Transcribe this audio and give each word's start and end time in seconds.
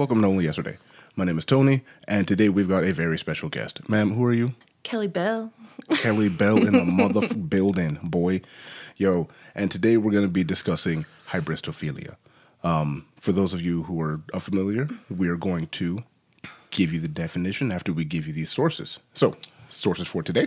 Welcome 0.00 0.22
to 0.22 0.28
Only 0.28 0.46
Yesterday. 0.46 0.78
My 1.14 1.26
name 1.26 1.36
is 1.36 1.44
Tony, 1.44 1.82
and 2.08 2.26
today 2.26 2.48
we've 2.48 2.70
got 2.70 2.84
a 2.84 2.92
very 2.94 3.18
special 3.18 3.50
guest. 3.50 3.86
Ma'am, 3.86 4.14
who 4.14 4.24
are 4.24 4.32
you? 4.32 4.54
Kellie 4.82 5.08
Bell. 5.08 5.52
Kellie 5.90 6.30
Bell 6.30 6.56
in 6.56 6.72
the 6.72 6.86
mother 6.86 7.34
building, 7.34 7.98
boy. 8.02 8.40
Yo, 8.96 9.28
and 9.54 9.70
today 9.70 9.98
we're 9.98 10.10
going 10.10 10.24
to 10.24 10.28
be 10.30 10.42
discussing 10.42 11.04
hybristophilia. 11.28 12.16
Um, 12.64 13.04
for 13.16 13.32
those 13.32 13.52
of 13.52 13.60
you 13.60 13.82
who 13.82 14.00
are 14.00 14.22
unfamiliar, 14.32 14.88
we 15.10 15.28
are 15.28 15.36
going 15.36 15.66
to 15.66 16.02
give 16.70 16.94
you 16.94 16.98
the 16.98 17.06
definition 17.06 17.70
after 17.70 17.92
we 17.92 18.06
give 18.06 18.26
you 18.26 18.32
these 18.32 18.50
sources. 18.50 19.00
So, 19.12 19.36
sources 19.68 20.08
for 20.08 20.22
today 20.22 20.46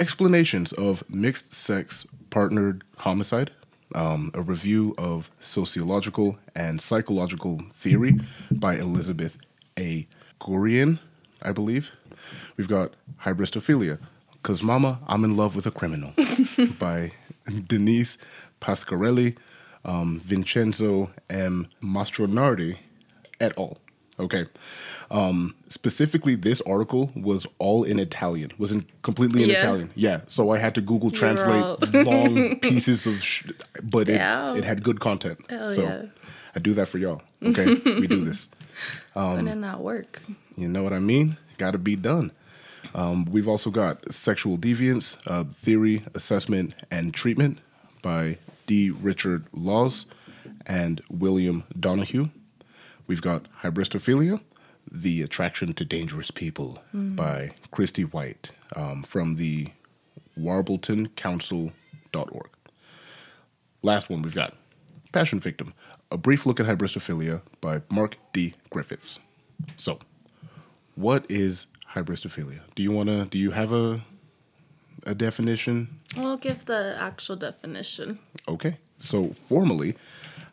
explanations 0.00 0.72
of 0.72 1.08
mixed 1.08 1.52
sex 1.52 2.06
partnered 2.30 2.82
homicide, 2.96 3.52
um, 3.94 4.30
a 4.34 4.40
review 4.40 4.94
of 4.98 5.30
sociological 5.40 6.38
and 6.54 6.80
psychological 6.80 7.62
theory 7.74 8.18
by 8.50 8.76
Elizabeth 8.76 9.36
A. 9.78 10.06
Gurian, 10.40 10.98
I 11.42 11.52
believe. 11.52 11.90
We've 12.56 12.68
got 12.68 12.94
hybristophilia, 13.22 13.98
Cause 14.42 14.62
Mama, 14.62 14.98
I'm 15.06 15.24
in 15.24 15.36
love 15.36 15.54
with 15.54 15.66
a 15.66 15.70
criminal 15.70 16.12
by 16.78 17.12
Denise 17.68 18.18
Pasquarelli, 18.60 19.36
um, 19.84 20.18
Vincenzo 20.18 21.10
M. 21.30 21.68
Mastronardi 21.80 22.78
et 23.40 23.52
al. 23.56 23.78
Okay. 24.20 24.46
Um, 25.10 25.54
specifically, 25.68 26.34
this 26.34 26.60
article 26.62 27.10
was 27.16 27.46
all 27.58 27.82
in 27.82 27.98
Italian, 27.98 28.52
was 28.58 28.70
in 28.72 28.86
completely 29.02 29.42
in 29.42 29.50
Yeah. 29.50 29.58
Italian. 29.58 29.90
Yeah. 29.94 30.20
So 30.26 30.50
I 30.50 30.58
had 30.58 30.74
to 30.76 30.80
Google 30.80 31.10
translate 31.10 31.94
long 32.06 32.58
pieces 32.60 33.06
of, 33.06 33.22
sh- 33.22 33.44
but 33.82 34.08
it, 34.08 34.20
it 34.20 34.64
had 34.64 34.82
good 34.82 35.00
content. 35.00 35.38
Hell 35.48 35.74
so 35.74 35.82
yeah. 35.82 36.04
I 36.54 36.58
do 36.60 36.74
that 36.74 36.86
for 36.88 36.98
y'all. 36.98 37.22
Okay. 37.42 37.66
we 37.84 38.06
do 38.06 38.24
this. 38.24 38.48
Um, 39.14 39.38
Put 39.44 39.52
in 39.52 39.60
that 39.62 39.80
work. 39.80 40.22
You 40.56 40.68
know 40.68 40.82
what 40.82 40.92
I 40.92 40.98
mean? 40.98 41.36
Got 41.58 41.72
to 41.72 41.78
be 41.78 41.96
done. 41.96 42.30
Um, 42.94 43.24
we've 43.24 43.48
also 43.48 43.70
got 43.70 44.12
Sexual 44.12 44.58
Deviance, 44.58 45.16
uh, 45.26 45.44
Theory, 45.44 46.04
Assessment, 46.14 46.74
and 46.90 47.14
Treatment 47.14 47.58
by 48.02 48.36
D. 48.66 48.90
Richard 48.90 49.46
Laws 49.52 50.04
and 50.66 51.00
William 51.10 51.64
Donohue. 51.78 52.28
We've 53.06 53.22
got 53.22 53.46
Hybristophilia, 53.62 54.40
The 54.90 55.22
Attraction 55.22 55.72
to 55.74 55.84
Dangerous 55.84 56.30
People 56.30 56.78
by 56.92 57.52
Christy 57.70 58.04
White 58.04 58.52
um, 58.76 59.02
from 59.02 59.36
the 59.36 59.68
warbletoncouncil.org. 60.38 62.48
Last 63.82 64.10
one 64.10 64.22
we've 64.22 64.34
got 64.34 64.54
Passion 65.12 65.40
Victim, 65.40 65.74
A 66.10 66.16
Brief 66.16 66.46
Look 66.46 66.60
at 66.60 66.66
Hybristophilia 66.66 67.42
by 67.60 67.82
Mark 67.90 68.16
D. 68.32 68.54
Griffiths. 68.70 69.18
So, 69.76 69.98
what 70.94 71.26
is 71.28 71.66
hybristophilia? 71.94 72.60
Do 72.74 72.82
you 72.82 72.90
want 72.92 73.08
to 73.08 73.24
do 73.26 73.38
you 73.38 73.50
have 73.52 73.72
a 73.72 74.02
a 75.04 75.14
definition? 75.14 76.00
We'll 76.16 76.36
give 76.36 76.64
the 76.66 76.96
actual 76.98 77.36
definition. 77.36 78.18
Okay. 78.48 78.78
So, 78.98 79.32
formally, 79.32 79.96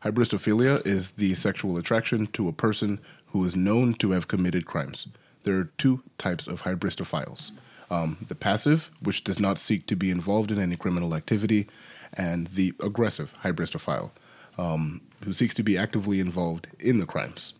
hybristophilia 0.03 0.85
is 0.85 1.11
the 1.11 1.35
sexual 1.35 1.77
attraction 1.77 2.27
to 2.27 2.47
a 2.47 2.53
person 2.53 2.99
who 3.27 3.43
is 3.45 3.55
known 3.55 3.93
to 3.95 4.11
have 4.11 4.27
committed 4.27 4.65
crimes. 4.65 5.07
There 5.43 5.57
are 5.57 5.71
two 5.77 6.03
types 6.17 6.47
of 6.47 6.61
hybristophiles 6.61 7.51
um, 7.91 8.17
the 8.27 8.35
passive, 8.35 8.91
which 9.01 9.23
does 9.23 9.39
not 9.39 9.57
seek 9.57 9.87
to 9.87 9.95
be 9.95 10.11
involved 10.11 10.51
in 10.51 10.59
any 10.59 10.75
criminal 10.75 11.15
activity, 11.15 11.67
and 12.13 12.47
the 12.47 12.73
aggressive 12.81 13.33
hybristophile, 13.43 14.11
um, 14.57 15.01
who 15.23 15.33
seeks 15.33 15.53
to 15.55 15.63
be 15.63 15.77
actively 15.77 16.19
involved 16.19 16.67
in 16.79 16.99
the 16.99 17.05
crimes. 17.05 17.53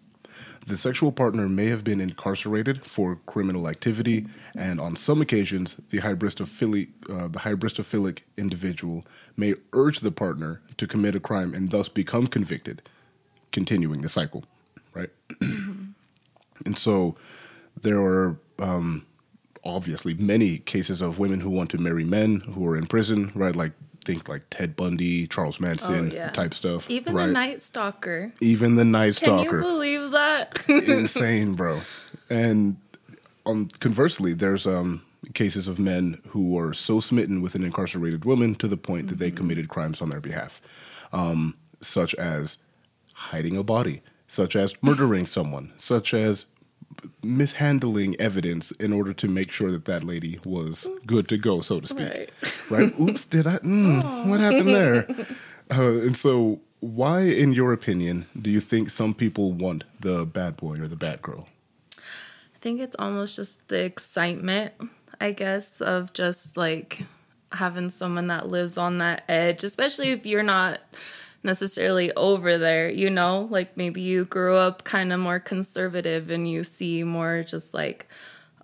The 0.66 0.78
sexual 0.78 1.12
partner 1.12 1.50
may 1.50 1.66
have 1.68 1.84
been 1.84 2.00
incarcerated 2.00 2.86
for 2.86 3.18
criminal 3.26 3.68
activity, 3.68 4.28
and 4.56 4.80
on 4.80 4.96
some 4.96 5.22
occasions, 5.22 5.78
the 5.90 6.00
hybristophilic, 6.00 6.90
uh, 7.10 7.28
the 7.28 7.40
hybristophilic 7.40 8.20
individual 8.38 9.06
may 9.36 9.56
urge 9.74 10.02
the 10.02 10.12
partner 10.12 10.62
to 10.78 10.86
commit 10.86 11.16
a 11.16 11.20
crime 11.20 11.54
and 11.54 11.72
thus 11.72 11.90
become 11.90 12.28
convicted, 12.28 12.82
continuing 13.52 14.02
the 14.02 14.10
cycle, 14.10 14.44
right? 14.94 15.10
and 15.42 16.78
so 16.78 17.16
there 17.82 18.00
are 18.00 18.38
um, 18.60 19.06
obviously 19.64 20.14
many 20.14 20.60
cases 20.60 21.02
of 21.02 21.20
women 21.20 21.40
who 21.40 21.50
want 21.50 21.70
to 21.72 21.78
marry 21.78 22.04
men 22.04 22.42
who 22.42 22.66
are 22.68 22.78
in 22.78 22.86
prison, 22.86 23.32
right? 23.34 23.56
Like 23.56 23.74
think 24.06 24.28
like 24.30 24.44
Ted 24.50 24.76
Bundy, 24.76 25.28
Charles 25.28 25.60
Manson 25.60 26.12
Oh, 26.12 26.16
yeah. 26.16 26.30
type 26.32 26.54
stuff, 26.54 26.90
Even 26.90 27.14
right? 27.14 27.28
the 27.28 27.32
Night 27.34 27.62
Stalker. 27.62 28.32
even 28.42 28.76
the 28.76 28.86
Night 28.86 29.16
Can 29.18 29.26
Stalker 29.26 29.58
you 29.58 29.62
believe 29.62 30.12
that? 30.12 30.64
insane, 30.68 31.54
bro. 31.56 31.82
And 32.30 32.78
um, 33.46 33.68
conversely, 33.80 34.34
there's 34.34 34.66
um, 34.68 35.02
cases 35.34 35.68
of 35.68 35.80
men 35.80 36.22
who 36.30 36.58
are 36.58 36.74
so 36.74 37.00
smitten 37.00 37.42
with 37.42 37.56
an 37.56 37.64
incarcerated 37.64 38.26
woman 38.26 38.56
to 38.56 38.68
the 38.68 38.78
point 38.78 39.08
that 39.08 39.18
they 39.20 39.32
committed 39.32 39.70
crimes 39.70 40.02
on 40.02 40.10
their 40.10 40.22
behalf, 40.22 40.62
um, 41.14 41.56
such 41.82 42.14
as 42.16 42.58
hiding 43.14 43.58
a 43.58 43.64
body, 43.64 44.02
such 44.28 44.56
as 44.56 44.74
murdering 44.82 45.26
someone, 45.26 45.72
such 45.78 46.14
as 46.14 46.46
mishandling 47.24 48.16
evidence 48.20 48.72
in 48.72 48.94
order 48.94 49.14
to 49.14 49.28
make 49.28 49.52
sure 49.52 49.72
that 49.72 49.86
that 49.86 50.04
lady 50.04 50.40
was 50.46 50.88
good 51.06 51.28
to 51.30 51.38
go, 51.38 51.62
so 51.62 51.80
to 51.80 51.88
speak. 51.88 52.10
Right. 52.10 52.30
Right? 52.70 53.00
Oops, 53.00 53.26
did 53.26 53.48
I? 53.48 53.58
Mm, 53.58 54.28
what 54.28 54.40
happened 54.40 54.70
there? 54.70 55.08
Uh, 55.72 56.00
and 56.02 56.18
so, 56.18 56.60
why, 56.80 57.22
in 57.22 57.54
your 57.54 57.74
opinion, 57.74 58.26
do 58.42 58.50
you 58.50 58.60
think 58.60 58.90
some 58.90 59.14
people 59.14 59.54
want 59.54 59.84
the 60.00 60.26
bad 60.26 60.58
boy 60.58 60.78
or 60.78 60.88
the 60.88 60.96
bad 60.96 61.22
girl? 61.22 61.48
I 61.96 62.58
think 62.60 62.82
it's 62.82 62.96
almost 62.98 63.36
just 63.36 63.68
the 63.68 63.84
excitement, 63.84 64.74
I 65.22 65.32
guess, 65.32 65.80
of 65.80 66.12
just 66.14 66.58
like 66.58 67.04
having 67.52 67.92
someone 67.92 68.28
that 68.28 68.48
lives 68.48 68.80
on 68.80 68.98
that 68.98 69.26
edge, 69.30 69.64
especially 69.64 70.10
if 70.10 70.26
you're 70.26 70.42
not 70.42 70.80
necessarily 71.44 72.12
over 72.14 72.58
there, 72.58 72.90
you 72.90 73.10
know? 73.10 73.48
Like 73.50 73.78
maybe 73.78 74.02
you 74.02 74.26
grew 74.26 74.56
up 74.56 74.84
kind 74.84 75.14
of 75.14 75.20
more 75.20 75.40
conservative 75.40 76.30
and 76.30 76.50
you 76.50 76.64
see 76.64 77.04
more 77.04 77.44
just 77.44 77.74
like, 77.74 78.08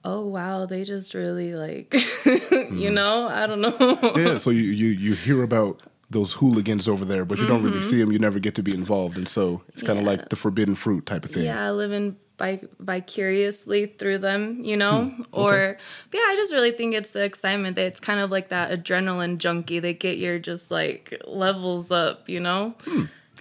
oh 0.03 0.25
wow, 0.25 0.65
they 0.65 0.83
just 0.83 1.13
really 1.13 1.53
like, 1.53 1.93
you 1.93 1.99
mm-hmm. 2.01 2.93
know? 2.93 3.27
I 3.27 3.47
don't 3.47 3.61
know. 3.61 4.13
Yeah, 4.15 4.37
so 4.37 4.49
you, 4.49 4.61
you 4.61 4.87
you 4.87 5.13
hear 5.13 5.43
about 5.43 5.81
those 6.09 6.33
hooligans 6.33 6.87
over 6.87 7.03
there, 7.03 7.25
but 7.25 7.39
you 7.39 7.47
don't 7.47 7.63
really 7.63 7.79
mm-hmm. 7.79 7.89
see 7.89 7.99
them. 7.99 8.11
You 8.11 8.19
never 8.19 8.39
get 8.39 8.55
to 8.55 8.63
be 8.63 8.73
involved, 8.73 9.17
and 9.17 9.27
so 9.27 9.63
it's 9.69 9.81
kind 9.81 9.97
of 9.97 10.05
Yeah. 10.05 10.11
like 10.11 10.29
the 10.29 10.35
forbidden 10.35 10.75
fruit 10.75 11.05
type 11.05 11.25
of 11.25 11.31
thing. 11.31 11.45
yeah 11.45 11.71
living 11.71 12.17
by 12.37 12.59
vicariously 12.79 13.85
through 13.85 14.17
them 14.17 14.63
you 14.63 14.75
know 14.77 15.11
or 15.31 15.77
but 16.11 16.17
yeah 16.17 16.25
i 16.27 16.35
just 16.35 16.51
really 16.53 16.71
think 16.71 16.93
it's 16.93 17.11
the 17.11 17.23
excitement 17.23 17.75
that 17.75 17.85
it's 17.85 17.99
kind 17.99 18.19
of 18.19 18.29
like 18.31 18.49
that 18.49 18.71
adrenaline 18.71 19.37
junkie 19.37 19.79
they 19.79 19.93
get 19.93 20.17
your 20.17 20.37
just 20.39 20.69
like 20.71 21.13
levels 21.25 21.91
up 21.91 22.27
you 22.27 22.39
know 22.39 22.75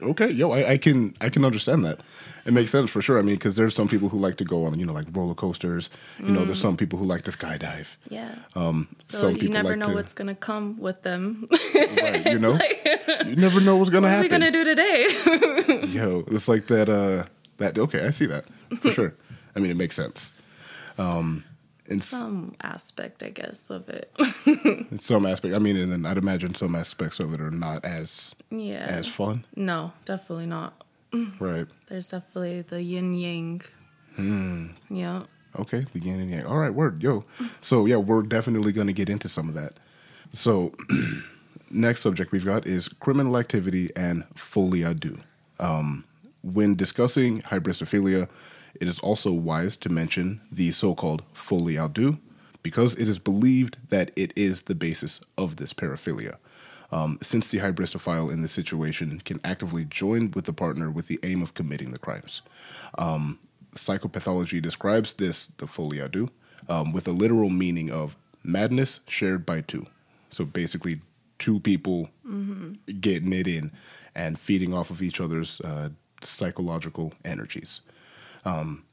Okay, 0.03 0.28
yo, 0.31 0.50
I, 0.50 0.72
I 0.72 0.77
can 0.77 1.15
I 1.21 1.28
can 1.28 1.44
understand 1.44 1.84
that. 1.84 2.00
It 2.44 2.53
makes 2.53 2.72
sense 2.72 2.91
for 2.91 3.00
sure. 3.00 3.16
I 3.19 3.22
mean, 3.22 3.37
because 3.37 3.54
there's 3.54 3.75
some 3.77 3.87
people 3.87 4.09
who 4.09 4.19
like 4.19 4.37
to 4.38 4.44
go 4.44 4.66
on, 4.66 4.78
you 4.78 4.84
know, 4.84 4.93
like 4.93 5.06
roller 5.12 5.34
coasters. 5.37 5.88
You 6.19 6.33
know, 6.33 6.44
there's 6.44 6.60
some 6.60 6.77
people 6.77 6.99
who 6.99 7.04
like 7.06 7.22
to 7.22 7.31
skydive. 7.31 7.97
yeah 8.10 8.34
Um, 8.56 8.88
so 9.00 9.28
you 9.28 9.49
never 9.49 9.71
like 9.71 9.78
know 9.78 9.87
to, 9.91 9.94
what's 9.94 10.12
gonna 10.12 10.34
come 10.34 10.78
with 10.81 11.03
them 11.03 11.49
right, 11.75 12.27
you 12.27 12.38
know, 12.44 12.59
you 13.25 13.37
never 13.37 13.60
know 13.60 13.77
what's 13.77 13.88
gonna 13.91 14.09
happen. 14.09 14.31
what 14.31 14.43
are 14.43 14.47
we 14.47 14.50
gonna 14.50 14.50
do 14.50 14.65
today 14.65 15.87
Yo, 15.87 16.25
it's 16.27 16.49
like 16.49 16.66
that. 16.66 16.88
Uh, 16.88 17.25
that 17.59 17.78
okay, 17.78 18.04
I 18.06 18.10
see 18.10 18.26
that 18.26 18.44
for 18.81 18.91
sure. 18.91 19.15
I 19.56 19.60
mean, 19.60 19.70
it 19.70 19.76
makes 19.76 19.94
sense. 19.97 20.32
Um, 20.98 21.45
in 21.89 21.98
s- 21.98 22.06
some 22.06 22.54
aspect 22.62 23.22
i 23.22 23.28
guess 23.28 23.68
of 23.68 23.89
it 23.91 24.10
in 24.47 24.98
some 25.01 25.27
aspect, 25.27 25.54
I 25.54 25.59
mean, 25.59 25.77
and 25.77 25.92
then 25.92 26.06
I'd 26.06 26.16
imagine 26.16 26.54
some 26.54 26.74
aspects 26.74 27.21
of 27.21 27.34
it 27.34 27.41
are 27.41 27.51
not 27.51 27.84
as 27.84 28.34
yeah 28.51 28.86
as 28.89 29.06
fun, 29.06 29.45
no 29.54 29.92
definitely 30.06 30.47
not 30.47 30.83
right? 31.39 31.66
there's 31.89 32.09
definitely 32.09 32.62
the 32.62 32.83
yin 32.83 33.12
yang 33.15 33.62
Hmm. 34.16 34.66
yeah 34.89 35.24
Okay, 35.59 35.84
the 35.92 36.00
yin 36.00 36.18
and 36.21 36.30
yang. 36.30 36.47
All 36.47 36.59
right, 36.59 36.74
word, 36.74 37.00
yo. 37.03 37.24
So 37.60 37.86
yeah, 37.86 37.95
we're 37.97 38.22
definitely 38.22 38.72
going 38.72 38.89
to 38.89 38.92
get 38.92 39.09
into 39.09 39.28
some 39.28 39.48
of 39.48 39.54
that. 39.54 39.74
So 40.33 40.74
next 41.71 42.00
subject 42.00 42.33
we've 42.33 42.45
got 42.45 42.66
is 42.66 42.89
criminal 42.89 43.36
activity 43.39 43.89
and 43.95 44.24
folie 44.34 44.80
à 44.83 44.98
deux. 44.98 45.18
Um, 45.60 46.04
when 46.45 46.75
discussing 46.75 47.41
hybristophilia, 47.43 48.29
it 48.81 48.87
is 48.87 48.99
also 48.99 49.33
wise 49.33 49.77
to 49.79 49.89
mention 49.89 50.41
the 50.53 50.73
so-called 50.73 51.23
folie 51.33 51.77
à 51.77 51.93
deux 51.93 52.19
because 52.63 52.95
it 52.95 53.09
is 53.09 53.19
believed 53.19 53.77
that 53.89 54.11
it 54.17 54.33
is 54.37 54.63
the 54.63 54.75
basis 54.75 55.21
of 55.39 55.57
this 55.57 55.73
paraphilia. 55.73 56.37
Um, 56.93 57.19
since 57.23 57.49
the 57.49 57.59
hybristophile 57.59 58.33
in 58.33 58.43
this 58.43 58.53
situation 58.53 59.21
can 59.25 59.41
actively 59.43 59.85
join 59.85 60.31
with 60.33 60.45
the 60.45 60.53
partner 60.53 60.91
with 60.91 61.09
the 61.09 61.19
aim 61.23 61.43
of 61.43 61.55
committing 61.55 61.91
the 61.91 61.99
crimes. 61.99 62.43
Um, 62.99 63.39
psychopathology 63.75 64.63
describes 64.63 65.15
this, 65.15 65.49
the 65.57 65.67
folie 65.67 65.99
à 65.99 66.11
deux, 66.11 66.29
um, 66.69 66.93
with 66.93 67.09
a 67.09 67.13
literal 67.13 67.51
meaning 67.51 67.91
of 67.91 68.17
madness 68.43 69.01
shared 69.09 69.45
by 69.45 69.61
two. 69.63 69.87
So 70.31 70.45
basically, 70.45 71.01
two 71.39 71.61
people 71.61 72.11
getting 73.01 73.33
it 73.33 73.49
in 73.49 73.73
and 74.15 74.39
feeding 74.39 74.73
off 74.73 74.91
of 74.91 75.03
each 75.03 75.21
other's 75.21 75.61
uh, 75.63 75.89
psychological 76.26 77.12
energies. 77.24 77.80
Um, 78.44 78.84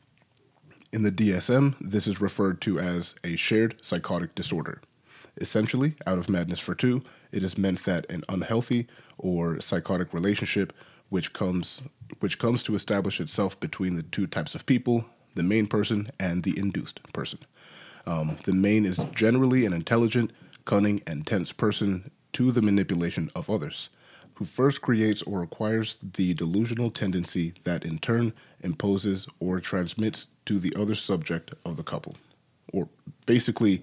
in 0.92 1.04
the 1.04 1.12
DSM, 1.12 1.76
this 1.80 2.08
is 2.08 2.22
referred 2.22 2.62
to 2.62 2.80
as 2.80 3.16
a 3.24 3.36
shared 3.36 3.76
psychotic 3.82 4.36
disorder. 4.36 4.82
Essentially, 5.38 5.96
out 6.06 6.18
of 6.18 6.30
Madness 6.30 6.60
for 6.60 6.76
Two, 6.76 7.02
it 7.32 7.44
is 7.44 7.58
meant 7.58 7.86
that 7.86 8.10
an 8.12 8.24
unhealthy 8.28 8.88
or 9.18 9.62
psychotic 9.62 10.14
relationship 10.14 10.74
which 11.10 11.34
comes 11.34 11.82
which 12.20 12.40
comes 12.40 12.64
to 12.64 12.76
establish 12.76 13.20
itself 13.22 13.60
between 13.60 13.96
the 13.96 14.04
two 14.04 14.28
types 14.28 14.54
of 14.54 14.66
people, 14.66 15.06
the 15.36 15.44
main 15.44 15.68
person 15.68 16.08
and 16.20 16.44
the 16.44 16.58
induced 16.58 17.02
person. 17.14 17.40
Um, 18.06 18.38
the 18.44 18.54
main 18.54 18.86
is 18.86 19.00
generally 19.14 19.66
an 19.66 19.74
intelligent, 19.74 20.32
cunning, 20.66 21.02
and 21.08 21.26
tense 21.26 21.52
person 21.52 22.12
to 22.34 22.52
the 22.52 22.62
manipulation 22.62 23.30
of 23.36 23.50
others, 23.50 23.90
who 24.36 24.46
first 24.46 24.82
creates 24.82 25.22
or 25.24 25.44
acquires 25.44 25.98
the 26.02 26.34
delusional 26.34 26.90
tendency 26.90 27.54
that 27.64 27.86
in 27.86 28.00
turn 28.00 28.34
imposes 28.62 29.28
or 29.40 29.60
transmits 29.60 30.28
to 30.46 30.60
the 30.60 30.74
other 30.76 30.96
subject 30.96 31.54
of 31.66 31.78
the 31.78 31.84
couple, 31.84 32.16
or 32.74 32.90
basically 33.26 33.82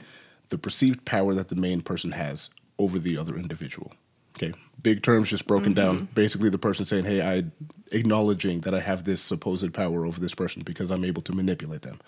the 0.48 0.58
perceived 0.58 1.04
power 1.04 1.34
that 1.34 1.48
the 1.48 1.56
main 1.56 1.80
person 1.80 2.12
has 2.12 2.50
over 2.78 2.98
the 2.98 3.16
other 3.16 3.36
individual. 3.36 3.92
Okay, 4.36 4.52
big 4.82 5.02
terms 5.02 5.28
just 5.30 5.46
broken 5.46 5.74
mm-hmm. 5.74 5.96
down. 5.96 6.08
Basically, 6.14 6.48
the 6.48 6.58
person 6.58 6.84
saying, 6.84 7.04
"Hey, 7.04 7.20
I 7.20 7.44
acknowledging 7.92 8.60
that 8.60 8.74
I 8.74 8.80
have 8.80 9.04
this 9.04 9.20
supposed 9.20 9.72
power 9.74 10.06
over 10.06 10.20
this 10.20 10.34
person 10.34 10.62
because 10.64 10.90
I'm 10.90 11.04
able 11.04 11.22
to 11.22 11.32
manipulate 11.32 11.82
them." 11.82 12.00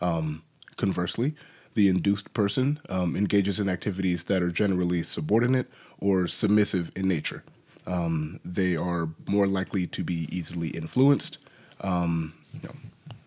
Um, 0.00 0.42
conversely, 0.76 1.34
the 1.74 1.88
induced 1.88 2.32
person 2.34 2.80
um, 2.88 3.16
engages 3.16 3.60
in 3.60 3.68
activities 3.68 4.24
that 4.24 4.42
are 4.42 4.50
generally 4.50 5.02
subordinate 5.02 5.68
or 5.98 6.26
submissive 6.26 6.90
in 6.96 7.08
nature. 7.08 7.44
Um, 7.86 8.40
they 8.44 8.76
are 8.76 9.08
more 9.26 9.46
likely 9.46 9.86
to 9.88 10.02
be 10.02 10.28
easily 10.30 10.68
influenced. 10.68 11.38
Um, 11.80 12.34
you 12.54 12.68
know, 12.68 12.74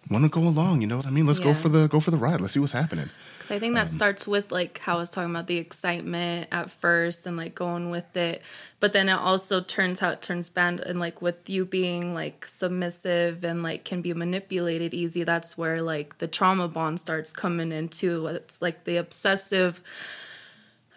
want 0.10 0.24
to 0.24 0.30
go 0.30 0.42
along, 0.42 0.82
you 0.82 0.88
know 0.88 0.98
what 0.98 1.08
I 1.08 1.12
mean? 1.12 1.26
Let's 1.26 1.40
yeah. 1.40 1.46
go 1.46 1.54
for 1.54 1.70
the 1.70 1.88
go 1.88 2.00
for 2.00 2.12
the 2.12 2.18
ride. 2.18 2.42
Let's 2.42 2.54
see 2.54 2.60
what's 2.60 2.74
happening. 2.74 3.10
So 3.50 3.56
I 3.56 3.60
think 3.60 3.74
that 3.74 3.82
um, 3.82 3.88
starts 3.88 4.28
with 4.28 4.52
like 4.52 4.78
how 4.78 4.98
I 4.98 5.00
was 5.00 5.10
talking 5.10 5.32
about 5.32 5.48
the 5.48 5.58
excitement 5.58 6.50
at 6.52 6.70
first 6.70 7.26
and 7.26 7.36
like 7.36 7.56
going 7.56 7.90
with 7.90 8.16
it, 8.16 8.44
but 8.80 8.94
then 8.94 9.10
it 9.10 9.14
also 9.14 9.60
turns 9.60 10.00
how 10.00 10.12
it 10.12 10.22
turns 10.22 10.50
bad 10.50 10.80
and 10.82 11.00
like 11.00 11.20
with 11.20 11.50
you 11.50 11.66
being 11.66 12.14
like 12.14 12.46
submissive 12.46 13.44
and 13.44 13.64
like 13.64 13.86
can 13.86 14.04
be 14.04 14.14
manipulated 14.14 14.94
easy. 14.94 15.24
That's 15.24 15.58
where 15.58 15.82
like 15.82 16.20
the 16.20 16.28
trauma 16.28 16.68
bond 16.68 17.00
starts 17.00 17.32
coming 17.34 17.72
into 17.72 18.40
like 18.62 18.84
the 18.84 18.98
obsessive. 18.98 19.82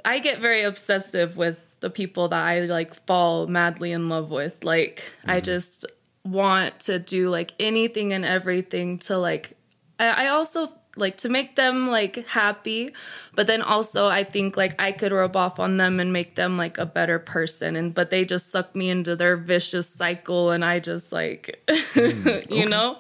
I 0.05 0.19
get 0.19 0.39
very 0.39 0.63
obsessive 0.63 1.39
with 1.39 1.59
the 1.83 1.91
people 1.91 2.29
that 2.29 2.43
I 2.43 2.61
like 2.61 2.95
fall 3.07 3.47
madly 3.47 3.93
in 3.93 4.09
love 4.09 4.31
with. 4.31 4.65
Like 4.65 5.05
mm-hmm. 5.21 5.31
I 5.31 5.41
just 5.41 5.85
want 6.25 6.81
to 6.81 6.99
do 6.99 7.29
like 7.29 7.53
anything 7.61 8.13
and 8.13 8.25
everything 8.25 8.99
to 8.99 9.19
like 9.19 9.57
I, 9.99 10.27
I 10.27 10.29
also 10.29 10.73
like 10.97 11.17
to 11.19 11.29
make 11.29 11.57
them 11.57 11.89
like 11.89 12.27
happy 12.29 12.93
but 13.35 13.47
then 13.47 13.63
also 13.63 14.09
i 14.09 14.23
think 14.23 14.57
like 14.57 14.81
i 14.81 14.93
could 14.93 15.11
rub 15.11 15.35
off 15.37 15.59
on 15.59 15.79
them 15.79 15.99
and 15.99 16.13
make 16.13 16.35
them 16.35 16.59
like 16.59 16.77
a 16.77 16.85
better 16.85 17.19
person 17.19 17.77
and 17.77 17.95
but 17.95 18.11
they 18.11 18.25
just 18.25 18.51
suck 18.51 18.77
me 18.77 18.91
into 18.91 19.17
their 19.17 19.37
vicious 19.37 19.89
cycle 19.89 20.51
and 20.51 20.65
i 20.65 20.79
just 20.79 21.11
like 21.11 21.61
mm, 21.69 22.27
okay. 22.27 22.55
you 22.55 22.69
know 22.69 22.99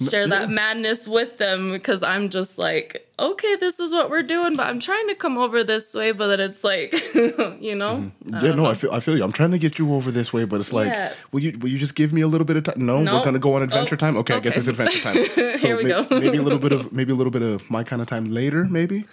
share 0.00 0.28
that 0.28 0.50
madness 0.50 1.08
with 1.08 1.38
them 1.38 1.72
because 1.72 2.02
I'm 2.02 2.28
just 2.28 2.58
like, 2.58 3.06
okay, 3.18 3.56
this 3.56 3.80
is 3.80 3.92
what 3.92 4.10
we're 4.10 4.22
doing, 4.22 4.54
but 4.54 4.66
I'm 4.66 4.78
trying 4.80 5.08
to 5.08 5.14
come 5.14 5.36
over 5.38 5.64
this 5.64 5.92
way, 5.94 6.12
but 6.12 6.28
then 6.28 6.40
it's 6.40 6.62
like, 6.62 6.92
you 7.14 7.74
know. 7.74 7.96
Mm-hmm. 7.96 8.34
Yeah, 8.34 8.40
no, 8.40 8.54
know. 8.54 8.66
I 8.66 8.74
feel 8.74 8.92
I 8.92 9.00
feel 9.00 9.16
you. 9.16 9.24
I'm 9.24 9.32
trying 9.32 9.50
to 9.50 9.58
get 9.58 9.78
you 9.78 9.92
over 9.94 10.10
this 10.10 10.32
way, 10.32 10.44
but 10.44 10.60
it's 10.60 10.72
like, 10.72 10.88
yeah. 10.88 11.12
will 11.32 11.40
you 11.40 11.58
will 11.58 11.68
you 11.68 11.78
just 11.78 11.94
give 11.94 12.12
me 12.12 12.20
a 12.20 12.28
little 12.28 12.44
bit 12.44 12.56
of 12.56 12.64
time? 12.64 12.74
No, 12.84 13.02
nope. 13.02 13.20
we're 13.20 13.24
gonna 13.24 13.38
go 13.38 13.54
on 13.54 13.62
adventure 13.62 13.96
oh, 13.96 13.98
time. 13.98 14.16
Okay, 14.18 14.34
okay, 14.34 14.36
I 14.36 14.40
guess 14.40 14.56
it's 14.56 14.68
adventure 14.68 15.00
time. 15.00 15.16
So 15.58 15.66
Here 15.66 15.76
we 15.76 15.84
may- 15.84 15.90
go. 15.90 16.06
maybe 16.10 16.38
a 16.38 16.42
little 16.42 16.58
bit 16.58 16.72
of 16.72 16.92
maybe 16.92 17.12
a 17.12 17.16
little 17.16 17.30
bit 17.30 17.42
of 17.42 17.68
my 17.70 17.82
kind 17.82 18.00
of 18.00 18.08
time 18.08 18.26
later, 18.26 18.64
maybe. 18.64 19.04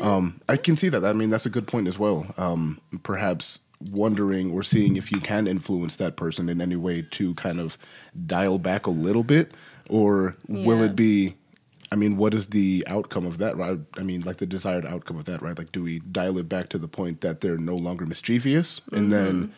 Um, 0.00 0.40
I 0.48 0.56
can 0.56 0.76
see 0.76 0.88
that. 0.90 1.04
I 1.04 1.12
mean, 1.12 1.30
that's 1.30 1.46
a 1.46 1.50
good 1.50 1.66
point 1.66 1.88
as 1.88 1.98
well. 1.98 2.32
Um, 2.36 2.80
perhaps 3.02 3.58
wondering 3.90 4.52
or 4.52 4.62
seeing 4.62 4.96
if 4.96 5.10
you 5.10 5.20
can 5.20 5.46
influence 5.46 5.96
that 5.96 6.16
person 6.16 6.48
in 6.48 6.60
any 6.60 6.76
way 6.76 7.02
to 7.02 7.34
kind 7.34 7.60
of 7.60 7.78
dial 8.26 8.58
back 8.58 8.86
a 8.86 8.90
little 8.90 9.22
bit 9.22 9.52
or 9.88 10.36
will 10.48 10.82
it 10.82 10.94
be 10.94 11.34
I 11.90 11.96
mean, 11.96 12.16
what 12.16 12.34
is 12.34 12.48
the 12.48 12.84
outcome 12.86 13.26
of 13.26 13.38
that, 13.38 13.56
right? 13.56 13.78
I 13.96 14.02
mean, 14.02 14.22
like 14.22 14.36
the 14.36 14.46
desired 14.46 14.84
outcome 14.84 15.16
of 15.16 15.24
that, 15.24 15.40
right? 15.40 15.56
Like, 15.56 15.72
do 15.72 15.82
we 15.82 16.00
dial 16.00 16.36
it 16.38 16.48
back 16.48 16.68
to 16.70 16.78
the 16.78 16.88
point 16.88 17.22
that 17.22 17.40
they're 17.40 17.56
no 17.56 17.76
longer 17.76 18.04
mischievous, 18.04 18.80
and 18.92 19.02
mm-hmm. 19.02 19.10
then, 19.10 19.54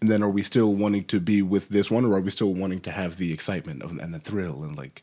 and 0.00 0.10
then, 0.10 0.22
are 0.22 0.30
we 0.30 0.42
still 0.42 0.74
wanting 0.74 1.04
to 1.04 1.20
be 1.20 1.42
with 1.42 1.68
this 1.68 1.90
one, 1.90 2.04
or 2.06 2.14
are 2.14 2.20
we 2.20 2.30
still 2.30 2.54
wanting 2.54 2.80
to 2.80 2.90
have 2.90 3.18
the 3.18 3.32
excitement 3.32 3.82
of, 3.82 3.98
and 3.98 4.14
the 4.14 4.18
thrill 4.18 4.64
and 4.64 4.76
like 4.76 5.02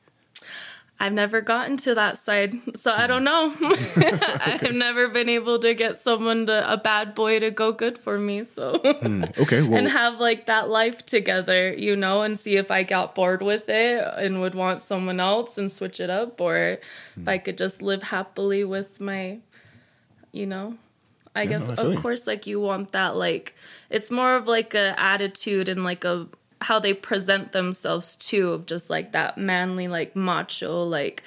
I've 1.02 1.14
never 1.14 1.40
gotten 1.40 1.78
to 1.78 1.96
that 1.96 2.18
side, 2.18 2.60
so 2.76 2.92
I 2.92 3.08
don't 3.08 3.24
know. 3.24 3.54
I've 3.62 4.74
never 4.74 5.08
been 5.08 5.30
able 5.30 5.58
to 5.60 5.74
get 5.74 5.98
someone 5.98 6.46
to 6.48 6.72
a 6.72 6.76
bad 6.76 7.16
boy 7.16 7.40
to 7.40 7.52
go 7.52 7.72
good 7.72 7.98
for 7.98 8.18
me. 8.18 8.44
So 8.44 8.74
mm, 8.74 9.38
okay, 9.40 9.62
well, 9.62 9.74
and 9.78 9.88
have 9.88 10.20
like 10.20 10.48
that 10.48 10.70
life 10.70 11.06
together, 11.06 11.74
you 11.74 11.96
know, 11.96 12.24
and 12.24 12.38
see 12.38 12.58
if 12.58 12.70
I 12.70 12.84
got 12.84 13.16
bored 13.16 13.42
with 13.42 13.70
it 13.70 14.06
and 14.18 14.42
would 14.42 14.56
want 14.56 14.82
someone 14.82 15.22
else 15.22 15.58
and 15.58 15.72
switch 15.72 16.02
it 16.02 16.10
up, 16.10 16.42
or 16.42 16.80
mm. 17.18 17.22
if 17.22 17.28
I 17.28 17.38
could 17.38 17.58
just 17.58 17.82
live 17.82 18.04
happily 18.04 18.64
with 18.66 19.00
my, 19.00 19.40
you 20.34 20.46
know. 20.46 20.78
I 21.36 21.44
yeah, 21.44 21.60
guess 21.60 21.78
no, 21.78 21.92
of 21.92 22.02
course, 22.02 22.28
like 22.28 22.48
you 22.48 22.60
want 22.60 22.92
that, 22.92 23.16
like 23.16 23.56
it's 23.90 24.12
more 24.12 24.36
of 24.36 24.48
like 24.48 24.74
a 24.74 25.00
attitude 25.00 25.70
and 25.70 25.84
like 25.86 26.04
a 26.04 26.28
how 26.62 26.80
they 26.80 26.94
present 26.94 27.52
themselves 27.52 28.16
too 28.16 28.52
of 28.52 28.66
just 28.66 28.90
like 28.90 29.12
that 29.12 29.38
manly 29.38 29.88
like 29.88 30.16
macho 30.16 30.84
like 30.84 31.24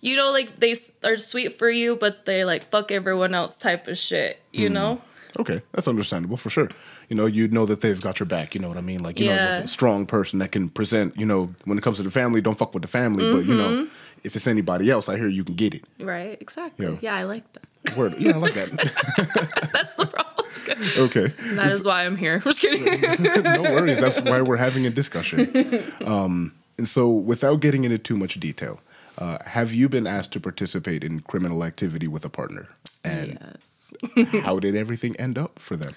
you 0.00 0.16
know 0.16 0.30
like 0.30 0.58
they 0.60 0.74
are 1.04 1.18
sweet 1.18 1.58
for 1.58 1.70
you 1.70 1.96
but 1.96 2.26
they 2.26 2.44
like 2.44 2.64
fuck 2.70 2.90
everyone 2.90 3.34
else 3.34 3.56
type 3.56 3.86
of 3.86 3.98
shit 3.98 4.40
you 4.52 4.68
mm. 4.68 4.72
know 4.72 5.02
okay 5.38 5.62
that's 5.72 5.88
understandable 5.88 6.36
for 6.36 6.50
sure 6.50 6.68
you 7.08 7.16
know 7.16 7.26
you 7.26 7.48
know 7.48 7.66
that 7.66 7.80
they've 7.80 8.00
got 8.00 8.18
your 8.18 8.26
back 8.26 8.54
you 8.54 8.60
know 8.60 8.68
what 8.68 8.78
i 8.78 8.82
mean 8.82 9.02
like 9.02 9.18
you 9.18 9.26
yeah. 9.26 9.58
know 9.58 9.64
a 9.64 9.68
strong 9.68 10.06
person 10.06 10.38
that 10.38 10.52
can 10.52 10.68
present 10.68 11.16
you 11.18 11.26
know 11.26 11.54
when 11.64 11.76
it 11.76 11.82
comes 11.82 11.98
to 11.98 12.02
the 12.02 12.10
family 12.10 12.40
don't 12.40 12.58
fuck 12.58 12.72
with 12.74 12.82
the 12.82 12.88
family 12.88 13.24
mm-hmm. 13.24 13.36
but 13.38 13.46
you 13.46 13.54
know 13.54 13.68
mm-hmm. 13.68 13.94
if 14.22 14.34
it's 14.36 14.46
anybody 14.46 14.90
else 14.90 15.08
i 15.08 15.16
hear 15.16 15.28
you 15.28 15.44
can 15.44 15.54
get 15.54 15.74
it 15.74 15.84
right 16.00 16.38
exactly 16.40 16.84
you 16.84 16.92
know? 16.92 16.98
yeah 17.02 17.14
i 17.14 17.22
like 17.22 17.50
that 17.52 17.62
Word. 17.96 18.14
Yeah, 18.18 18.32
I 18.32 18.36
like 18.36 18.54
that. 18.54 18.70
That's 19.72 19.94
the 19.94 20.06
problem. 20.06 20.21
Okay. 20.68 21.32
That 21.54 21.72
is 21.72 21.86
why 21.86 22.04
I'm 22.04 22.16
here. 22.16 22.38
Just 22.44 22.60
kidding. 22.60 23.42
no 23.42 23.62
worries. 23.62 23.98
That's 23.98 24.20
why 24.20 24.40
we're 24.42 24.56
having 24.56 24.86
a 24.86 24.90
discussion. 24.90 25.82
Um, 26.04 26.52
and 26.78 26.88
so, 26.88 27.08
without 27.08 27.60
getting 27.60 27.84
into 27.84 27.98
too 27.98 28.16
much 28.16 28.40
detail, 28.40 28.80
uh, 29.18 29.38
have 29.44 29.72
you 29.72 29.88
been 29.88 30.06
asked 30.06 30.32
to 30.32 30.40
participate 30.40 31.04
in 31.04 31.20
criminal 31.20 31.64
activity 31.64 32.08
with 32.08 32.24
a 32.24 32.30
partner? 32.30 32.68
And 33.04 33.38
yes. 34.16 34.42
how 34.42 34.58
did 34.58 34.74
everything 34.74 35.14
end 35.16 35.36
up 35.38 35.58
for 35.58 35.76
them? 35.76 35.92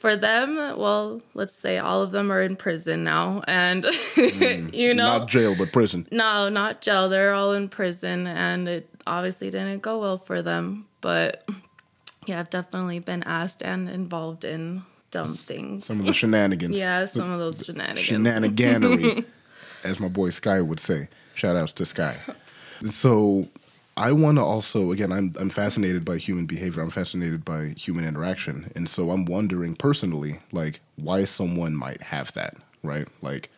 For 0.00 0.16
them, 0.16 0.56
well, 0.78 1.20
let's 1.34 1.52
say 1.52 1.76
all 1.76 2.02
of 2.02 2.10
them 2.10 2.32
are 2.32 2.40
in 2.40 2.56
prison 2.56 3.04
now, 3.04 3.42
and 3.46 3.84
mm, 3.84 4.72
you 4.72 4.94
know, 4.94 5.18
not 5.18 5.28
jail 5.28 5.54
but 5.54 5.74
prison. 5.74 6.06
No, 6.10 6.48
not 6.48 6.80
jail. 6.80 7.10
They're 7.10 7.34
all 7.34 7.52
in 7.52 7.68
prison, 7.68 8.26
and 8.26 8.66
it 8.66 8.88
obviously 9.06 9.50
didn't 9.50 9.80
go 9.80 9.98
well 10.00 10.16
for 10.16 10.40
them. 10.40 10.86
But 11.02 11.46
yeah, 12.30 12.40
I've 12.40 12.50
definitely 12.50 13.00
been 13.00 13.24
asked 13.24 13.60
and 13.62 13.90
involved 13.90 14.44
in 14.44 14.84
dumb 15.10 15.34
things. 15.34 15.84
Some 15.84 15.98
of 16.00 16.06
the 16.06 16.12
shenanigans. 16.12 16.76
yeah, 16.78 17.04
some 17.04 17.30
of 17.30 17.40
those 17.40 17.64
shenanigans. 17.64 18.06
Shenaniganery, 18.06 19.24
as 19.84 19.98
my 19.98 20.08
boy 20.08 20.30
Sky 20.30 20.60
would 20.60 20.78
say. 20.80 21.08
Shout 21.34 21.56
outs 21.56 21.72
to 21.72 21.84
Sky. 21.84 22.16
So 22.90 23.48
I 23.96 24.12
want 24.12 24.38
to 24.38 24.42
also 24.42 24.92
again 24.92 25.10
I'm 25.12 25.32
I'm 25.40 25.50
fascinated 25.50 26.04
by 26.04 26.18
human 26.18 26.46
behavior. 26.46 26.82
I'm 26.82 26.90
fascinated 26.90 27.44
by 27.44 27.74
human 27.76 28.04
interaction. 28.04 28.70
And 28.76 28.88
so 28.88 29.10
I'm 29.10 29.24
wondering 29.24 29.74
personally 29.74 30.38
like 30.52 30.80
why 30.96 31.24
someone 31.24 31.74
might 31.74 32.02
have 32.02 32.32
that, 32.34 32.56
right? 32.84 33.08
Like 33.22 33.50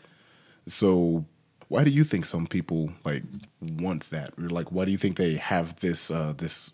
so 0.66 1.26
why 1.68 1.84
do 1.84 1.90
you 1.90 2.04
think 2.04 2.24
some 2.24 2.46
people 2.46 2.92
like 3.04 3.22
want 3.60 4.08
that, 4.10 4.30
or 4.38 4.48
like 4.48 4.72
why 4.72 4.86
do 4.86 4.90
you 4.90 4.98
think 4.98 5.18
they 5.18 5.34
have 5.34 5.80
this 5.80 6.10
uh, 6.10 6.32
this 6.36 6.72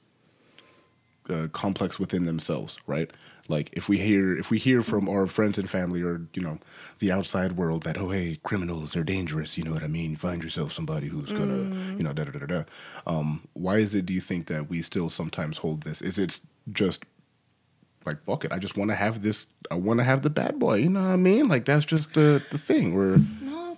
uh, 1.29 1.49
complex 1.49 1.99
within 1.99 2.25
themselves, 2.25 2.79
right? 2.87 3.11
Like 3.49 3.71
if 3.73 3.89
we 3.89 3.99
hear 3.99 4.37
if 4.37 4.51
we 4.51 4.59
hear 4.59 4.83
from 4.83 5.09
our 5.09 5.27
friends 5.27 5.59
and 5.59 5.69
family 5.69 6.03
or 6.03 6.21
you 6.35 6.43
know 6.43 6.59
the 6.99 7.11
outside 7.11 7.53
world 7.53 7.83
that 7.85 7.97
oh 7.97 8.11
hey 8.11 8.39
criminals 8.43 8.95
are 8.95 9.03
dangerous, 9.03 9.57
you 9.57 9.65
know 9.65 9.73
what 9.73 9.83
I 9.83 9.89
mean? 9.89 10.17
Find 10.17 10.43
yourself 10.43 10.73
somebody 10.73 11.09
who's 11.09 11.33
gonna 11.33 11.71
mm. 11.71 11.97
you 11.97 12.05
know 12.05 12.13
da 12.13 12.25
da 12.25 12.39
da 12.39 12.47
da. 12.47 12.65
Um, 13.07 13.49
why 13.55 13.79
is 13.79 13.95
it? 13.95 14.05
Do 14.05 14.13
you 14.13 14.21
think 14.21 14.47
that 14.49 14.69
we 14.69 14.83
still 14.83 15.09
sometimes 15.09 15.59
hold 15.59 15.83
this? 15.83 16.03
Is 16.03 16.19
it 16.19 16.41
just 16.71 17.05
like 18.05 18.23
fuck 18.25 18.45
it? 18.45 18.53
I 18.53 18.59
just 18.59 18.77
want 18.77 18.91
to 18.91 18.97
have 18.97 19.23
this. 19.23 19.47
I 19.71 19.77
want 19.77 20.01
to 20.01 20.05
have 20.05 20.23
the 20.23 20.31
bad 20.31 20.59
boy. 20.59 20.77
You 20.77 20.91
know 20.91 21.01
what 21.01 21.13
I 21.13 21.17
mean? 21.17 21.49
Like 21.49 21.65
that's 21.65 21.87
just 21.87 22.13
the 22.13 22.43
the 22.51 22.59
thing. 22.59 22.95
Where 22.95 23.17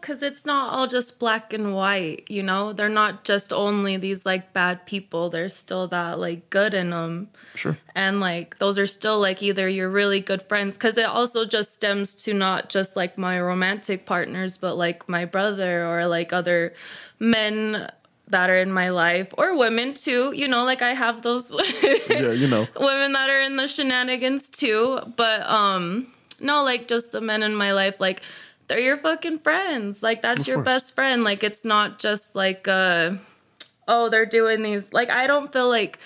because 0.00 0.22
it's 0.22 0.44
not 0.46 0.72
all 0.72 0.86
just 0.86 1.18
black 1.18 1.52
and 1.52 1.74
white, 1.74 2.24
you 2.30 2.42
know? 2.42 2.72
They're 2.72 2.88
not 2.88 3.24
just 3.24 3.52
only 3.52 3.96
these 3.96 4.24
like 4.24 4.52
bad 4.52 4.86
people. 4.86 5.30
There's 5.30 5.54
still 5.54 5.88
that 5.88 6.18
like 6.18 6.50
good 6.50 6.74
in 6.74 6.90
them. 6.90 7.28
Sure. 7.54 7.76
And 7.94 8.20
like 8.20 8.58
those 8.58 8.78
are 8.78 8.86
still 8.86 9.20
like 9.20 9.42
either 9.42 9.68
you're 9.68 9.90
really 9.90 10.20
good 10.20 10.42
friends 10.42 10.76
because 10.76 10.96
it 10.98 11.06
also 11.06 11.44
just 11.44 11.72
stems 11.74 12.14
to 12.24 12.34
not 12.34 12.68
just 12.70 12.96
like 12.96 13.18
my 13.18 13.40
romantic 13.40 14.06
partners, 14.06 14.56
but 14.56 14.76
like 14.76 15.08
my 15.08 15.24
brother 15.24 15.86
or 15.86 16.06
like 16.06 16.32
other 16.32 16.74
men 17.18 17.90
that 18.28 18.48
are 18.48 18.58
in 18.58 18.72
my 18.72 18.90
life 18.90 19.28
or 19.38 19.56
women 19.58 19.92
too. 19.94 20.32
You 20.34 20.48
know, 20.48 20.64
like 20.64 20.82
I 20.82 20.94
have 20.94 21.22
those 21.22 21.50
Yeah, 22.08 22.30
you 22.32 22.48
know. 22.48 22.66
women 22.78 23.12
that 23.12 23.28
are 23.28 23.40
in 23.40 23.56
the 23.56 23.66
shenanigans 23.66 24.48
too. 24.48 25.00
But 25.16 25.42
um 25.42 26.12
no, 26.40 26.62
like 26.64 26.88
just 26.88 27.12
the 27.12 27.20
men 27.20 27.42
in 27.42 27.54
my 27.54 27.72
life, 27.72 27.96
like 27.98 28.22
they're 28.70 28.78
your 28.78 28.96
fucking 28.96 29.40
friends. 29.40 30.00
Like 30.00 30.22
that's 30.22 30.42
Of 30.42 30.46
your 30.46 30.56
course. 30.58 30.64
best 30.64 30.94
friend. 30.94 31.24
Like 31.24 31.42
it's 31.42 31.64
not 31.64 31.98
just 31.98 32.36
like 32.36 32.68
uh 32.68 33.14
oh, 33.88 34.08
they're 34.08 34.24
doing 34.26 34.62
these 34.62 34.92
like 34.92 35.10
I 35.10 35.26
don't 35.26 35.52
feel 35.52 35.68
like 35.68 35.98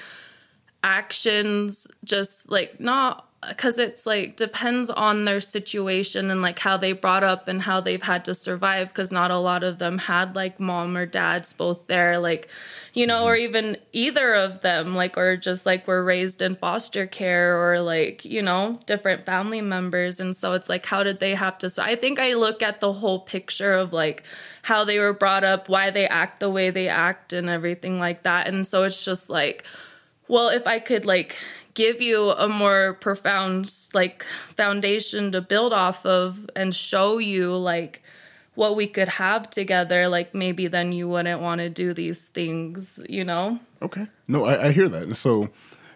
actions 0.82 1.86
just 2.04 2.50
like 2.50 2.80
not 2.80 3.28
because 3.48 3.78
it's 3.78 4.06
like 4.06 4.36
depends 4.36 4.90
on 4.90 5.24
their 5.24 5.40
situation 5.40 6.30
and 6.30 6.42
like 6.42 6.58
how 6.58 6.76
they 6.76 6.92
brought 6.92 7.24
up 7.24 7.48
and 7.48 7.62
how 7.62 7.80
they've 7.80 8.02
had 8.02 8.24
to 8.24 8.34
survive 8.34 8.88
because 8.88 9.10
not 9.10 9.30
a 9.30 9.38
lot 9.38 9.62
of 9.62 9.78
them 9.78 9.98
had 9.98 10.34
like 10.36 10.60
mom 10.60 10.96
or 10.96 11.06
dads 11.06 11.52
both 11.52 11.86
there 11.86 12.18
like 12.18 12.48
you 12.92 13.06
know 13.06 13.26
or 13.26 13.34
mm-hmm. 13.34 13.44
even 13.44 13.76
either 13.92 14.34
of 14.34 14.60
them 14.60 14.94
like 14.94 15.16
or 15.16 15.36
just 15.36 15.66
like 15.66 15.86
were 15.86 16.02
raised 16.02 16.40
in 16.42 16.54
foster 16.54 17.06
care 17.06 17.60
or 17.60 17.80
like 17.80 18.24
you 18.24 18.42
know 18.42 18.78
different 18.86 19.26
family 19.26 19.60
members. 19.60 20.20
And 20.20 20.36
so 20.36 20.52
it's 20.52 20.68
like 20.68 20.86
how 20.86 21.02
did 21.02 21.20
they 21.20 21.34
have 21.34 21.58
to 21.58 21.70
so 21.70 21.82
i 21.82 21.96
think 21.96 22.18
i 22.18 22.34
look 22.34 22.62
at 22.62 22.80
the 22.80 22.92
whole 22.92 23.20
picture 23.20 23.72
of 23.72 23.92
like 23.92 24.22
how 24.62 24.84
they 24.84 24.98
were 24.98 25.12
brought 25.12 25.44
up 25.44 25.68
why 25.68 25.90
they 25.90 26.06
act 26.06 26.40
the 26.40 26.50
way 26.50 26.70
they 26.70 26.88
act 26.88 27.32
and 27.32 27.48
everything 27.48 27.98
like 27.98 28.22
that. 28.22 28.48
And 28.48 28.66
so 28.66 28.84
it's 28.84 29.04
just 29.04 29.28
like 29.28 29.64
well 30.28 30.48
if 30.48 30.66
i 30.66 30.78
could 30.78 31.04
like 31.04 31.36
give 31.74 32.00
you 32.00 32.30
a 32.30 32.48
more 32.48 32.94
profound 32.94 33.70
like 33.92 34.24
foundation 34.54 35.32
to 35.32 35.40
build 35.40 35.72
off 35.72 36.06
of 36.06 36.48
and 36.56 36.74
show 36.74 37.18
you 37.18 37.54
like 37.54 38.02
what 38.54 38.76
we 38.76 38.86
could 38.86 39.08
have 39.08 39.50
together 39.50 40.08
like 40.08 40.34
maybe 40.34 40.68
then 40.68 40.92
you 40.92 41.08
wouldn't 41.08 41.40
want 41.40 41.58
to 41.58 41.68
do 41.68 41.92
these 41.92 42.28
things 42.28 43.00
you 43.08 43.24
know 43.24 43.58
Okay. 43.84 44.06
No, 44.26 44.46
I, 44.46 44.68
I 44.68 44.72
hear 44.72 44.88
that. 44.88 45.02
And 45.02 45.16
so 45.16 45.50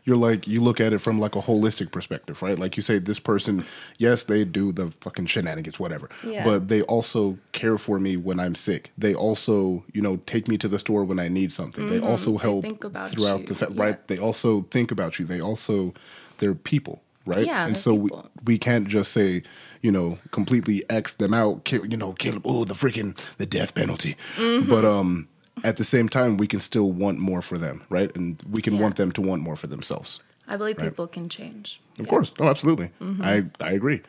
you're 0.08 0.16
like, 0.16 0.48
you 0.48 0.62
look 0.62 0.80
at 0.80 0.94
it 0.94 1.00
from 1.00 1.20
like 1.20 1.36
a 1.36 1.42
holistic 1.42 1.92
perspective, 1.92 2.40
right? 2.40 2.58
Like 2.58 2.78
you 2.78 2.82
say, 2.82 2.98
this 2.98 3.18
person, 3.18 3.64
yes, 3.98 4.24
they 4.24 4.42
do 4.42 4.72
the 4.72 4.90
fucking 5.02 5.26
shenanigans, 5.26 5.78
whatever. 5.78 6.08
Yeah. 6.24 6.44
But 6.44 6.68
they 6.68 6.80
also 6.82 7.36
care 7.52 7.76
for 7.76 8.00
me 8.00 8.16
when 8.16 8.40
I'm 8.40 8.54
sick. 8.54 8.90
They 8.96 9.14
also, 9.14 9.84
you 9.92 10.00
know, 10.00 10.16
take 10.24 10.48
me 10.48 10.56
to 10.58 10.66
the 10.68 10.78
store 10.78 11.04
when 11.04 11.18
I 11.18 11.28
need 11.28 11.52
something. 11.52 11.90
They 11.90 12.00
also 12.00 12.38
help 12.38 12.64
Mm-hmm. 12.64 12.86
about 12.86 13.10
throughout 13.10 13.40
you. 13.40 13.54
the, 13.54 13.66
Yeah. 13.70 13.82
right? 13.84 14.08
They 14.08 14.18
also 14.18 14.62
think 14.70 14.90
about 14.90 15.18
you. 15.18 15.26
They 15.26 15.40
also, 15.42 15.92
they're 16.38 16.54
people, 16.54 17.02
right? 17.26 17.44
Yeah, 17.44 17.66
and 17.66 17.76
so 17.76 17.92
we, 17.94 18.10
we 18.44 18.56
can't 18.58 18.88
just 18.88 19.12
say, 19.12 19.42
you 19.82 19.92
know, 19.92 20.16
completely 20.30 20.82
X 20.88 21.12
them 21.12 21.34
out, 21.34 21.64
kill, 21.64 21.84
you 21.86 21.98
know, 21.98 22.14
kill, 22.14 22.40
oh, 22.46 22.64
the 22.64 22.74
freaking, 22.74 23.14
the 23.36 23.44
death 23.46 23.74
penalty. 23.74 24.16
Mm-hmm. 24.36 24.70
But, 24.70 24.84
um, 24.86 25.28
at 25.64 25.76
the 25.76 25.84
same 25.84 26.08
time, 26.08 26.36
we 26.36 26.46
can 26.46 26.60
still 26.60 26.90
want 26.92 27.18
more 27.18 27.42
for 27.42 27.58
them, 27.58 27.82
right? 27.90 28.14
And 28.16 28.42
we 28.50 28.62
can 28.62 28.74
Yeah. 28.74 28.82
want 28.82 28.96
them 28.96 29.12
to 29.12 29.20
want 29.22 29.42
more 29.42 29.56
for 29.56 29.66
themselves. 29.68 30.20
i 30.50 30.56
believe 30.56 30.78
Right. 30.78 30.88
people 30.90 31.06
can 31.06 31.28
change 31.28 31.78
Of 31.98 32.06
Yeah. 32.06 32.10
course. 32.10 32.32
Oh, 32.38 32.48
absolutely. 32.48 32.90
Mm-hmm. 33.02 33.22
I, 33.22 33.44
I 33.60 33.72
agree. 33.72 34.00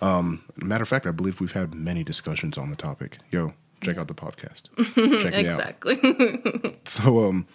Um, 0.00 0.42
matter 0.56 0.82
of 0.82 0.88
fact, 0.88 1.06
I 1.06 1.10
believe 1.10 1.40
we've 1.40 1.52
had 1.62 1.74
many 1.74 2.04
discussions 2.04 2.56
on 2.56 2.70
the 2.70 2.76
topic. 2.76 3.18
Yo, 3.32 3.52
check 3.80 3.98
out 3.98 4.06
the 4.06 4.14
podcast. 4.14 4.62
check 5.22 5.32
me 5.34 5.48
out. 5.48 5.58
exactly 5.58 5.96
So, 6.84 7.24
um, 7.28 7.46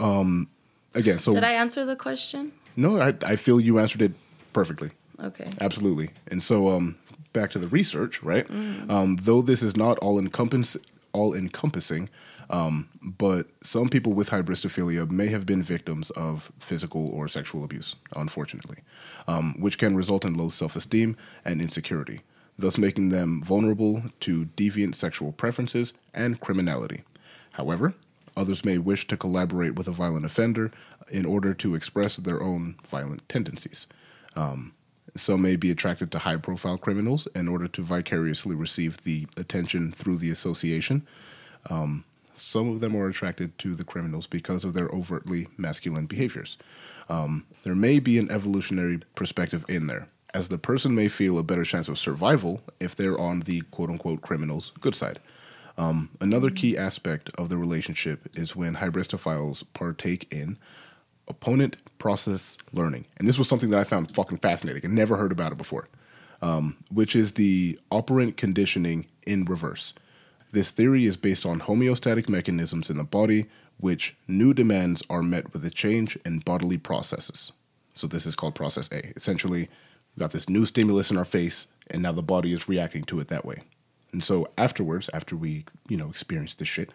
um, 0.00 0.48
again, 0.94 1.18
so 1.18 1.32
did 1.32 1.44
i 1.44 1.52
answer 1.52 1.84
the 1.86 1.96
question 1.96 2.52
no, 2.76 2.98
I, 3.00 3.14
I 3.24 3.36
feel 3.36 3.60
you 3.60 3.78
answered 3.78 4.02
it 4.02 4.12
perfectly. 4.52 4.90
okay 5.22 5.50
Absolutely. 5.60 6.10
And 6.30 6.42
so, 6.42 6.68
um, 6.68 6.96
back 7.32 7.50
to 7.52 7.58
the 7.58 7.68
research, 7.68 8.22
right? 8.22 8.46
Mm. 8.48 8.90
Um, 8.90 9.16
though 9.22 9.40
this 9.42 9.62
is 9.62 9.76
not 9.76 9.98
all 9.98 10.18
encompass 10.18 10.76
all 11.12 11.34
encompassing, 11.34 12.08
um, 12.50 12.88
but 13.00 13.48
some 13.62 13.88
people 13.88 14.12
with 14.12 14.30
hybristophilia 14.30 15.10
may 15.10 15.28
have 15.28 15.46
been 15.46 15.62
victims 15.62 16.10
of 16.10 16.52
physical 16.58 17.08
or 17.10 17.28
sexual 17.28 17.64
abuse, 17.64 17.94
unfortunately, 18.16 18.78
um, 19.26 19.54
which 19.58 19.78
can 19.78 19.96
result 19.96 20.24
in 20.24 20.34
low 20.34 20.48
self 20.48 20.76
esteem 20.76 21.16
and 21.44 21.60
insecurity, 21.60 22.20
thus 22.58 22.78
making 22.78 23.08
them 23.08 23.42
vulnerable 23.42 24.02
to 24.20 24.46
deviant 24.56 24.94
sexual 24.94 25.32
preferences 25.32 25.92
and 26.14 26.40
criminality. 26.40 27.02
However, 27.52 27.94
others 28.36 28.64
may 28.64 28.78
wish 28.78 29.06
to 29.08 29.16
collaborate 29.16 29.74
with 29.74 29.88
a 29.88 29.92
violent 29.92 30.24
offender 30.24 30.70
in 31.10 31.26
order 31.26 31.52
to 31.54 31.74
express 31.74 32.16
their 32.16 32.42
own 32.42 32.76
violent 32.88 33.28
tendencies. 33.28 33.86
Um, 34.34 34.72
some 35.14 35.42
may 35.42 35.56
be 35.56 35.70
attracted 35.70 36.10
to 36.12 36.20
high 36.20 36.36
profile 36.36 36.78
criminals 36.78 37.28
in 37.34 37.48
order 37.48 37.68
to 37.68 37.82
vicariously 37.82 38.54
receive 38.54 39.02
the 39.04 39.26
attention 39.36 39.92
through 39.92 40.16
the 40.16 40.30
association. 40.30 41.06
Um, 41.68 42.04
some 42.34 42.68
of 42.68 42.80
them 42.80 42.96
are 42.96 43.08
attracted 43.08 43.58
to 43.58 43.74
the 43.74 43.84
criminals 43.84 44.26
because 44.26 44.64
of 44.64 44.74
their 44.74 44.88
overtly 44.88 45.48
masculine 45.56 46.06
behaviors. 46.06 46.56
Um, 47.08 47.46
there 47.64 47.74
may 47.74 47.98
be 47.98 48.18
an 48.18 48.30
evolutionary 48.30 49.00
perspective 49.14 49.64
in 49.68 49.86
there, 49.86 50.08
as 50.34 50.48
the 50.48 50.58
person 50.58 50.94
may 50.94 51.08
feel 51.08 51.38
a 51.38 51.42
better 51.42 51.64
chance 51.64 51.88
of 51.88 51.98
survival 51.98 52.62
if 52.80 52.94
they're 52.96 53.18
on 53.18 53.40
the 53.40 53.62
quote 53.70 53.90
unquote 53.90 54.22
criminal's 54.22 54.72
good 54.80 54.94
side. 54.94 55.18
Um, 55.78 56.10
another 56.20 56.50
key 56.50 56.76
aspect 56.76 57.30
of 57.38 57.48
the 57.48 57.56
relationship 57.56 58.28
is 58.34 58.54
when 58.54 58.74
hybristophiles 58.76 59.64
partake 59.72 60.32
in 60.32 60.58
opponent 61.28 61.76
process 61.98 62.58
learning. 62.72 63.06
And 63.16 63.26
this 63.26 63.38
was 63.38 63.48
something 63.48 63.70
that 63.70 63.78
I 63.78 63.84
found 63.84 64.14
fucking 64.14 64.38
fascinating 64.38 64.84
and 64.84 64.94
never 64.94 65.16
heard 65.16 65.32
about 65.32 65.52
it 65.52 65.58
before, 65.58 65.88
um, 66.42 66.76
which 66.90 67.16
is 67.16 67.32
the 67.32 67.78
operant 67.90 68.36
conditioning 68.36 69.06
in 69.26 69.44
reverse. 69.44 69.94
This 70.52 70.70
theory 70.70 71.06
is 71.06 71.16
based 71.16 71.46
on 71.46 71.60
homeostatic 71.60 72.28
mechanisms 72.28 72.90
in 72.90 72.98
the 72.98 73.04
body, 73.04 73.46
which 73.78 74.14
new 74.28 74.52
demands 74.54 75.02
are 75.08 75.22
met 75.22 75.52
with 75.52 75.64
a 75.64 75.70
change 75.70 76.18
in 76.24 76.38
bodily 76.40 76.76
processes. 76.76 77.52
So 77.94 78.06
this 78.06 78.26
is 78.26 78.34
called 78.34 78.54
process 78.54 78.88
A. 78.92 79.12
Essentially, 79.16 79.68
we 80.14 80.20
got 80.20 80.32
this 80.32 80.48
new 80.48 80.66
stimulus 80.66 81.10
in 81.10 81.16
our 81.16 81.24
face, 81.24 81.66
and 81.90 82.02
now 82.02 82.12
the 82.12 82.22
body 82.22 82.52
is 82.52 82.68
reacting 82.68 83.04
to 83.04 83.18
it 83.20 83.28
that 83.28 83.44
way. 83.46 83.62
And 84.12 84.22
so 84.22 84.46
afterwards, 84.58 85.08
after 85.14 85.36
we, 85.36 85.64
you 85.88 85.96
know, 85.96 86.10
experience 86.10 86.52
this 86.54 86.68
shit, 86.68 86.90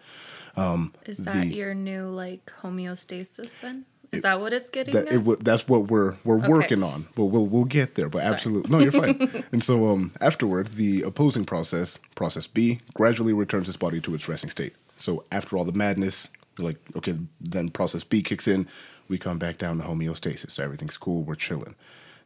um, 0.56 0.94
is 1.04 1.18
that 1.18 1.48
the- 1.48 1.54
your 1.54 1.74
new 1.74 2.04
like 2.04 2.52
homeostasis 2.62 3.56
then 3.60 3.86
is 4.12 4.22
that 4.22 4.40
what 4.40 4.52
it's 4.52 4.70
getting 4.70 4.94
that 4.94 5.12
at? 5.12 5.26
it, 5.26 5.44
that's 5.44 5.68
what 5.68 5.88
we're 5.88 6.16
we're 6.24 6.38
Okay. 6.38 6.48
working 6.48 6.82
on. 6.82 7.06
But 7.14 7.26
we'll 7.26 7.46
we'll 7.46 7.64
get 7.64 7.94
there. 7.94 8.08
But 8.08 8.22
absolutely, 8.22 8.70
no, 8.70 8.78
you're 8.78 8.92
fine. 8.92 9.44
and 9.52 9.62
so 9.62 9.88
um, 9.88 10.12
afterward, 10.20 10.74
the 10.74 11.02
opposing 11.02 11.44
process, 11.44 11.98
process 12.14 12.46
B, 12.46 12.80
gradually 12.94 13.32
returns 13.32 13.68
its 13.68 13.76
body 13.76 14.00
to 14.00 14.14
its 14.14 14.28
resting 14.28 14.50
state. 14.50 14.74
So 14.96 15.24
after 15.30 15.56
all 15.56 15.64
the 15.64 15.72
madness, 15.72 16.28
you're 16.58 16.66
like, 16.66 16.78
okay, 16.96 17.16
then 17.40 17.68
process 17.70 18.02
B 18.04 18.22
kicks 18.22 18.48
in. 18.48 18.66
We 19.08 19.18
come 19.18 19.38
back 19.38 19.58
down 19.58 19.78
to 19.78 19.84
homeostasis. 19.84 20.60
Everything's 20.60 20.96
cool. 20.98 21.22
We're 21.22 21.34
chilling. 21.34 21.74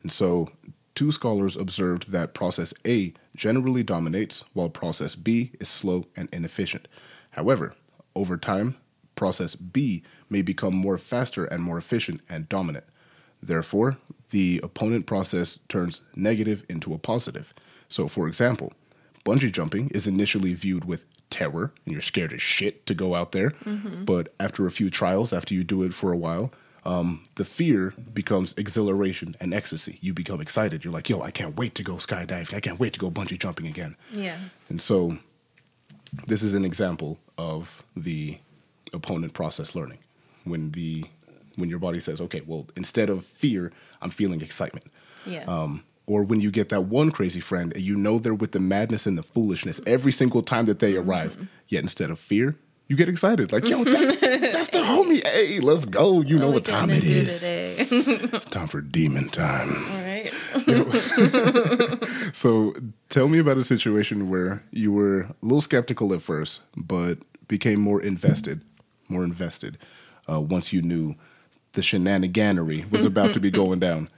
And 0.03 0.11
so 0.11 0.49
two 0.95 1.12
scholars 1.12 1.57
observed 1.57 2.11
that 2.12 2.35
process 2.35 2.73
A 2.87 3.12
generally 3.37 3.83
dominates, 3.83 4.45
while 4.53 4.69
process 4.69 5.15
B 5.15 5.53
is 5.61 5.69
slow 5.69 6.07
and 6.17 6.29
inefficient. 6.33 6.89
However, 7.31 7.75
over 8.17 8.37
time, 8.37 8.77
process 9.15 9.55
B 9.55 10.03
may 10.33 10.43
become 10.43 10.75
more 10.75 10.99
faster 10.99 11.45
and 11.45 11.62
more 11.62 11.79
efficient 11.79 12.21
and 12.29 12.49
dominant. 12.49 12.85
Therefore, 13.43 13.99
the 14.31 14.61
opponent 14.62 15.07
process 15.07 15.59
turns 15.69 16.01
negative 16.17 16.65
into 16.69 16.95
a 16.95 16.99
positive. 16.99 17.53
So, 17.89 18.09
for 18.09 18.27
example, 18.27 18.73
bungee 19.25 19.53
jumping 19.53 19.91
is 19.91 20.07
initially 20.07 20.55
viewed 20.55 20.85
with 20.87 21.05
terror 21.29 21.73
and 21.85 21.93
you're 21.93 22.01
scared 22.03 22.33
as 22.33 22.43
shit 22.43 22.87
to 22.87 22.95
go 22.95 23.15
out 23.15 23.33
there. 23.33 23.51
But 24.05 24.33
after 24.41 24.67
a 24.67 24.71
few 24.71 24.91
trials, 24.91 25.33
after 25.33 25.55
you 25.55 25.65
do 25.65 25.83
it 25.83 25.93
for 25.95 26.12
a 26.12 26.17
while, 26.17 26.53
um, 26.85 27.23
the 27.37 27.45
fear 27.45 27.95
becomes 28.12 28.55
exhilaration 28.57 29.37
and 29.41 29.55
ecstasy. 29.55 29.99
You 30.01 30.12
become 30.15 30.41
excited. 30.41 30.85
You're 30.85 30.93
like, 30.93 31.09
yo, 31.09 31.21
I 31.23 31.31
can't 31.31 31.57
wait 31.57 31.75
to 31.77 31.83
go 31.83 31.95
skydiving. 31.95 32.55
I 32.55 32.61
can't 32.61 32.81
wait 32.81 32.93
to 32.95 32.99
go 33.01 33.11
bungee 33.11 33.39
jumping 33.39 33.67
again. 33.67 33.97
yeah 34.12 34.37
And 34.69 34.81
so 34.83 35.19
this 36.27 36.43
is 36.43 36.55
an 36.55 36.65
example 36.65 37.19
of 37.39 37.83
the 37.97 38.39
opponent 38.93 39.33
process 39.33 39.75
learning. 39.75 39.99
When 40.45 40.73
the 40.73 41.05
when 41.57 41.69
your 41.69 41.79
body 41.79 42.01
says, 42.01 42.21
okay, 42.21 42.41
well, 42.47 42.67
instead 42.77 43.11
of 43.11 43.25
fear, 43.25 43.73
I'm 44.01 44.11
feeling 44.11 44.41
excitement. 44.41 44.87
yeah 45.27 45.45
Um, 45.45 45.85
or 46.07 46.25
when 46.25 46.41
you 46.41 46.51
get 46.51 46.71
that 46.71 46.83
one 46.85 47.11
crazy 47.11 47.41
friend 47.41 47.73
and 47.75 47.83
you 47.83 47.95
know 47.95 48.19
they're 48.19 48.35
with 48.35 48.53
the 48.53 48.61
madness 48.61 49.07
and 49.07 49.17
the 49.17 49.23
foolishness 49.23 49.81
every 49.87 50.13
single 50.13 50.43
time 50.43 50.65
that 50.67 50.79
they 50.81 50.97
arrive, 50.97 51.37
yet 51.69 51.83
instead 51.83 52.11
of 52.11 52.19
fear, 52.19 52.57
you 52.89 52.97
get 52.97 53.09
excited. 53.09 53.53
Like, 53.53 53.69
yo, 53.69 53.85
that's, 53.85 54.21
that's 54.53 54.69
the 54.71 54.83
homie. 54.83 55.25
Hey, 55.27 55.61
let's 55.61 55.85
go. 55.85 56.21
You 56.21 56.39
know 56.39 56.51
what 56.51 56.65
time 56.65 56.91
it 56.91 57.05
is. 57.05 57.45
It's 58.35 58.47
time 58.47 58.67
for 58.69 58.81
demon 58.81 59.29
time. 59.29 59.71
all 59.91 60.03
right 60.07 60.13
right. 60.67 62.09
So 62.35 62.75
tell 63.11 63.29
me 63.29 63.39
about 63.39 63.59
a 63.59 63.65
situation 63.65 64.31
where 64.31 64.63
you 64.71 64.93
were 64.93 65.21
a 65.21 65.35
little 65.43 65.61
skeptical 65.61 66.13
at 66.15 66.23
first, 66.23 66.61
but 66.77 67.19
became 67.49 67.81
more 67.81 68.01
invested, 68.01 68.63
more 69.09 69.25
invested 69.25 69.79
uh, 70.31 70.41
once 70.41 70.73
you 70.73 70.83
knew 70.83 71.14
the 71.73 71.81
shenaniganery 71.81 72.91
was 72.91 73.05
about 73.05 73.33
to 73.35 73.41
be 73.41 73.50
going 73.62 73.79
down. 73.79 74.09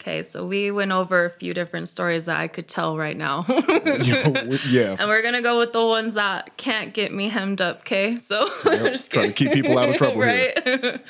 Okay, 0.00 0.22
so 0.22 0.46
we 0.46 0.70
went 0.70 0.92
over 0.92 1.24
a 1.24 1.30
few 1.30 1.52
different 1.52 1.88
stories 1.88 2.26
that 2.26 2.38
I 2.38 2.46
could 2.46 2.68
tell 2.68 2.96
right 2.96 3.16
now. 3.16 3.44
Yeah, 4.68 4.96
and 4.98 5.08
we're 5.08 5.22
gonna 5.22 5.42
go 5.42 5.58
with 5.58 5.72
the 5.72 5.84
ones 5.84 6.14
that 6.14 6.56
can't 6.56 6.94
get 6.94 7.12
me 7.12 7.28
hemmed 7.28 7.60
up, 7.60 7.80
okay? 7.80 8.16
So 8.16 8.48
Yep, 8.64 8.92
just 8.92 9.12
trying 9.12 9.28
to 9.28 9.32
keep 9.32 9.52
people 9.52 9.78
out 9.78 9.88
of 9.88 9.96
trouble 9.96 10.22
here. 10.22 10.52
right? 10.64 11.00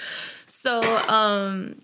so, 0.46 0.80
um, 1.08 1.82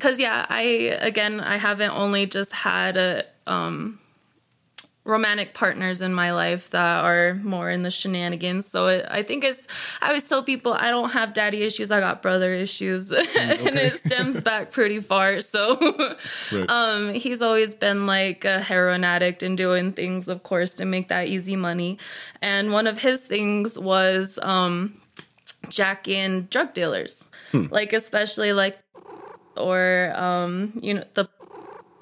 cause 0.00 0.18
yeah, 0.18 0.46
I 0.48 0.60
again, 1.00 1.40
I 1.40 1.56
haven't 1.56 1.90
only 1.90 2.26
just 2.26 2.52
had 2.52 2.96
a 2.96 3.24
um 3.46 4.00
romantic 5.10 5.52
partners 5.52 6.00
in 6.00 6.14
my 6.14 6.32
life 6.32 6.70
that 6.70 7.04
are 7.04 7.34
more 7.42 7.68
in 7.70 7.82
the 7.82 7.90
shenanigans. 7.90 8.66
So 8.66 8.86
it, 8.86 9.04
I 9.10 9.22
think 9.22 9.44
it's, 9.44 9.66
I 10.00 10.08
always 10.08 10.28
tell 10.28 10.42
people 10.42 10.72
I 10.72 10.90
don't 10.90 11.10
have 11.10 11.34
daddy 11.34 11.62
issues, 11.62 11.90
I 11.90 12.00
got 12.00 12.22
brother 12.22 12.52
issues, 12.54 13.10
and 13.12 13.26
it 13.76 13.98
stems 13.98 14.40
back 14.50 14.70
pretty 14.72 15.00
far. 15.00 15.40
So 15.40 15.76
Right. 16.52 16.70
um, 16.70 17.12
he's 17.12 17.42
always 17.42 17.74
been 17.74 18.06
like 18.06 18.44
a 18.44 18.60
heroin 18.60 19.04
addict 19.04 19.42
and 19.42 19.56
doing 19.56 19.92
things, 19.92 20.28
of 20.28 20.42
course, 20.42 20.72
to 20.74 20.84
make 20.84 21.08
that 21.08 21.26
easy 21.28 21.56
money. 21.56 21.98
And 22.40 22.72
one 22.72 22.86
of 22.86 22.98
his 22.98 23.20
things 23.20 23.78
was 23.78 24.38
um, 24.42 25.00
jacking 25.68 26.42
drug 26.50 26.72
dealers, 26.74 27.30
like 27.52 27.92
especially 27.92 28.52
like, 28.52 28.78
or 29.56 30.12
um, 30.16 30.72
you 30.80 30.94
know 30.94 31.04
the. 31.14 31.28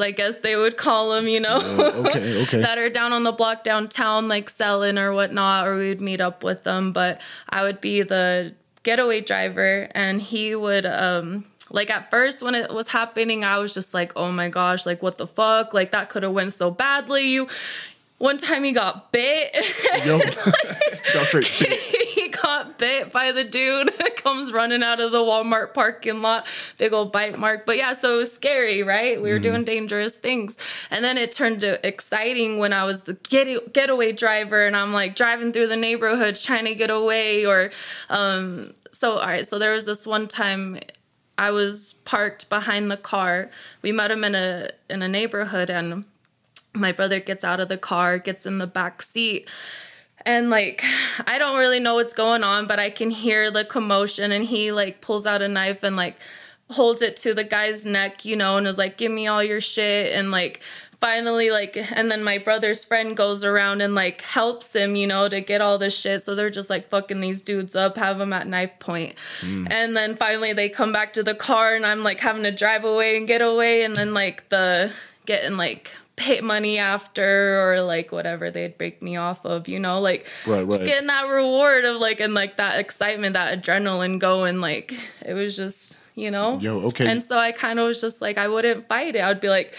I 0.00 0.12
guess 0.12 0.38
they 0.38 0.54
would 0.56 0.76
call 0.76 1.10
them, 1.10 1.26
you 1.26 1.40
know, 1.40 1.58
Oh, 1.60 2.04
okay, 2.06 2.42
okay. 2.44 2.60
that 2.60 2.78
are 2.78 2.88
down 2.88 3.12
on 3.12 3.24
the 3.24 3.32
block 3.32 3.64
downtown, 3.64 4.28
like 4.28 4.48
selling 4.48 4.96
or 4.98 5.12
whatnot, 5.12 5.66
or 5.66 5.76
we 5.76 5.88
would 5.88 6.00
meet 6.00 6.20
up 6.20 6.44
with 6.44 6.62
them. 6.64 6.92
But 6.92 7.20
I 7.48 7.62
would 7.62 7.80
be 7.80 8.02
the 8.02 8.54
getaway 8.84 9.20
driver, 9.20 9.88
and 9.92 10.22
he 10.22 10.54
would, 10.54 10.86
um, 10.86 11.44
like 11.70 11.90
at 11.90 12.10
first 12.10 12.42
when 12.42 12.54
it 12.54 12.72
was 12.72 12.88
happening, 12.88 13.44
I 13.44 13.58
was 13.58 13.74
just 13.74 13.92
like, 13.92 14.12
oh 14.16 14.30
my 14.30 14.48
gosh, 14.48 14.86
like 14.86 15.02
what 15.02 15.18
the 15.18 15.26
fuck, 15.26 15.74
like 15.74 15.90
that 15.90 16.08
could 16.10 16.22
have 16.22 16.32
went 16.32 16.52
so 16.52 16.70
badly. 16.70 17.28
You, 17.28 17.48
one 18.18 18.38
time 18.38 18.64
he 18.64 18.72
got 18.72 19.12
bit. 19.12 19.54
Yo, 20.04 20.18
go 21.14 21.22
straight. 21.24 21.46
he 21.46 21.66
got 21.66 21.78
bit 22.78 23.12
by 23.12 23.32
the 23.32 23.44
dude 23.44 23.92
comes 24.16 24.52
running 24.52 24.82
out 24.82 25.00
of 25.00 25.12
the 25.12 25.18
Walmart 25.18 25.74
parking 25.74 26.22
lot, 26.22 26.46
big 26.78 26.92
old 26.92 27.12
bite 27.12 27.38
mark. 27.38 27.66
But 27.66 27.76
yeah, 27.76 27.92
so 27.92 28.14
it 28.14 28.18
was 28.18 28.32
scary, 28.32 28.82
right? 28.82 29.20
We 29.20 29.30
were 29.30 29.38
doing 29.38 29.64
dangerous 29.64 30.16
things. 30.16 30.56
And 30.90 31.04
then 31.04 31.18
it 31.18 31.32
turned 31.32 31.60
to 31.62 31.86
exciting 31.86 32.58
when 32.58 32.72
I 32.72 32.84
was 32.84 33.02
the 33.02 33.14
get- 33.14 33.72
getaway 33.72 34.12
driver 34.12 34.66
and 34.66 34.76
I'm 34.76 34.92
like 34.92 35.16
driving 35.16 35.52
through 35.52 35.68
the 35.68 35.76
neighborhoods 35.76 36.42
trying 36.42 36.64
to 36.66 36.74
get 36.74 36.90
away 36.90 37.44
or 37.44 37.70
um 38.08 38.74
so 38.90 39.18
all 39.18 39.26
right, 39.26 39.46
so 39.46 39.58
there 39.58 39.74
was 39.74 39.86
this 39.86 40.06
one 40.06 40.26
time 40.28 40.78
I 41.36 41.52
was 41.52 41.94
parked 42.04 42.48
behind 42.48 42.90
the 42.90 42.96
car. 42.96 43.50
We 43.82 43.92
met 43.92 44.10
him 44.10 44.24
in 44.24 44.34
a 44.34 44.70
in 44.90 45.02
a 45.02 45.08
neighborhood 45.08 45.70
and 45.70 46.04
my 46.74 46.92
brother 46.92 47.20
gets 47.20 47.44
out 47.44 47.60
of 47.60 47.68
the 47.68 47.78
car, 47.78 48.18
gets 48.18 48.46
in 48.46 48.58
the 48.58 48.66
back 48.66 49.02
seat, 49.02 49.48
and 50.28 50.50
like 50.50 50.84
I 51.26 51.38
don't 51.38 51.58
really 51.58 51.80
know 51.80 51.94
what's 51.94 52.12
going 52.12 52.44
on, 52.44 52.66
but 52.66 52.78
I 52.78 52.90
can 52.90 53.08
hear 53.10 53.50
the 53.50 53.64
commotion 53.64 54.30
and 54.30 54.44
he 54.44 54.70
like 54.70 55.00
pulls 55.00 55.26
out 55.26 55.40
a 55.40 55.48
knife 55.48 55.82
and 55.82 55.96
like 55.96 56.16
holds 56.70 57.00
it 57.00 57.16
to 57.16 57.32
the 57.32 57.44
guy's 57.44 57.86
neck, 57.86 58.26
you 58.26 58.36
know, 58.36 58.58
and 58.58 58.66
is 58.66 58.76
like, 58.76 58.98
"Give 58.98 59.10
me 59.10 59.26
all 59.26 59.42
your 59.42 59.62
shit." 59.62 60.12
And 60.12 60.30
like 60.30 60.60
finally 61.00 61.48
like 61.50 61.76
and 61.92 62.10
then 62.10 62.24
my 62.24 62.36
brother's 62.36 62.84
friend 62.84 63.16
goes 63.16 63.42
around 63.42 63.80
and 63.80 63.94
like 63.94 64.20
helps 64.20 64.76
him, 64.76 64.96
you 64.96 65.06
know, 65.06 65.30
to 65.30 65.40
get 65.40 65.62
all 65.62 65.78
this 65.78 65.98
shit. 65.98 66.22
So 66.22 66.34
they're 66.34 66.50
just 66.50 66.68
like 66.68 66.90
fucking 66.90 67.20
these 67.20 67.40
dudes 67.40 67.74
up, 67.74 67.96
have 67.96 68.18
them 68.18 68.34
at 68.34 68.46
knife 68.46 68.78
point. 68.80 69.14
Mm. 69.40 69.68
And 69.70 69.96
then 69.96 70.14
finally 70.14 70.52
they 70.52 70.68
come 70.68 70.92
back 70.92 71.14
to 71.14 71.22
the 71.22 71.34
car 71.34 71.74
and 71.74 71.86
I'm 71.86 72.02
like 72.02 72.20
having 72.20 72.42
to 72.42 72.52
drive 72.52 72.84
away 72.84 73.16
and 73.16 73.26
get 73.26 73.40
away 73.40 73.82
and 73.82 73.96
then 73.96 74.12
like 74.12 74.50
the 74.50 74.92
getting 75.24 75.56
like 75.56 75.92
pay 76.18 76.40
money 76.40 76.78
after 76.78 77.60
or 77.72 77.80
like 77.82 78.12
whatever 78.12 78.50
they'd 78.50 78.76
break 78.76 79.00
me 79.00 79.16
off 79.16 79.44
of, 79.46 79.68
you 79.68 79.78
know, 79.78 80.00
like 80.00 80.26
Right, 80.46 80.68
just 80.68 80.84
getting 80.84 81.06
that 81.06 81.28
reward 81.28 81.84
of 81.84 81.96
like 82.00 82.20
and 82.20 82.34
like 82.34 82.56
that 82.56 82.78
excitement, 82.78 83.34
that 83.34 83.62
adrenaline 83.62 84.18
going, 84.18 84.60
like 84.60 84.92
it 85.24 85.32
was 85.34 85.56
just, 85.56 85.96
you 86.14 86.30
know. 86.30 86.58
Yo, 86.60 86.80
okay. 86.88 87.08
And 87.10 87.22
so 87.22 87.38
I 87.38 87.52
kind 87.52 87.78
of 87.78 87.86
was 87.86 88.00
just 88.00 88.20
like 88.20 88.36
I 88.36 88.48
wouldn't 88.48 88.88
fight 88.88 89.16
it. 89.16 89.22
I'd 89.22 89.40
be 89.40 89.48
like, 89.48 89.78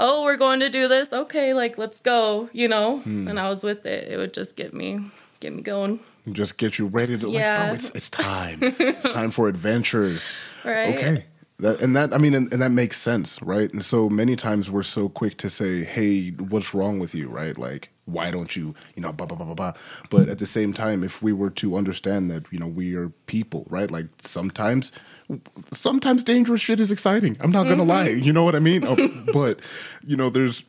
Oh, 0.00 0.24
we're 0.24 0.36
going 0.36 0.58
to 0.58 0.68
do 0.70 0.88
this. 0.88 1.12
Okay, 1.12 1.54
like 1.54 1.78
let's 1.78 2.00
go, 2.00 2.48
you 2.52 2.66
know? 2.66 2.98
Hmm. 2.98 3.28
And 3.28 3.38
I 3.38 3.48
was 3.48 3.62
with 3.62 3.86
it. 3.86 4.10
It 4.10 4.16
would 4.16 4.34
just 4.34 4.56
get 4.56 4.74
me 4.74 4.98
get 5.40 5.52
me 5.52 5.62
going. 5.62 6.00
Just 6.32 6.56
get 6.56 6.78
you 6.78 6.86
ready 6.86 7.18
to 7.18 7.26
like, 7.26 7.34
Yeah. 7.34 7.66
bro, 7.66 7.74
it's, 7.74 7.90
it's 7.90 8.08
time. 8.08 8.58
it's 8.62 9.04
time 9.14 9.30
for 9.30 9.48
adventures. 9.48 10.34
Right. 10.64 10.96
Okay. 10.96 11.24
That, 11.60 11.80
and 11.80 11.94
that, 11.94 12.12
I 12.12 12.18
mean, 12.18 12.34
and, 12.34 12.52
and 12.52 12.60
that 12.60 12.72
makes 12.72 13.00
sense, 13.00 13.40
right? 13.40 13.72
And 13.72 13.84
so 13.84 14.08
many 14.08 14.34
times 14.34 14.70
we're 14.70 14.82
so 14.82 15.08
quick 15.08 15.36
to 15.38 15.48
say, 15.48 15.84
hey, 15.84 16.30
what's 16.30 16.74
wrong 16.74 16.98
with 16.98 17.14
you, 17.14 17.28
right? 17.28 17.56
Like, 17.56 17.90
why 18.06 18.32
don't 18.32 18.56
you, 18.56 18.74
you 18.96 19.02
know, 19.02 19.12
blah, 19.12 19.26
blah, 19.26 19.36
blah, 19.36 19.46
blah, 19.46 19.54
blah. 19.54 19.72
But 20.10 20.28
at 20.28 20.40
the 20.40 20.46
same 20.46 20.72
time, 20.72 21.04
if 21.04 21.22
we 21.22 21.32
were 21.32 21.50
to 21.50 21.76
understand 21.76 22.28
that, 22.30 22.44
you 22.50 22.58
know, 22.58 22.66
we 22.66 22.96
are 22.96 23.10
people, 23.26 23.66
right? 23.70 23.88
Like, 23.88 24.06
sometimes, 24.22 24.90
sometimes 25.72 26.24
dangerous 26.24 26.60
shit 26.60 26.80
is 26.80 26.90
exciting. 26.90 27.36
I'm 27.40 27.52
not 27.52 27.64
going 27.64 27.78
to 27.78 27.84
mm-hmm. 27.84 27.90
lie. 27.90 28.08
You 28.08 28.32
know 28.32 28.42
what 28.42 28.56
I 28.56 28.60
mean? 28.60 28.84
Oh, 28.84 28.96
but, 29.32 29.60
you 30.04 30.16
know, 30.16 30.30
there's, 30.30 30.64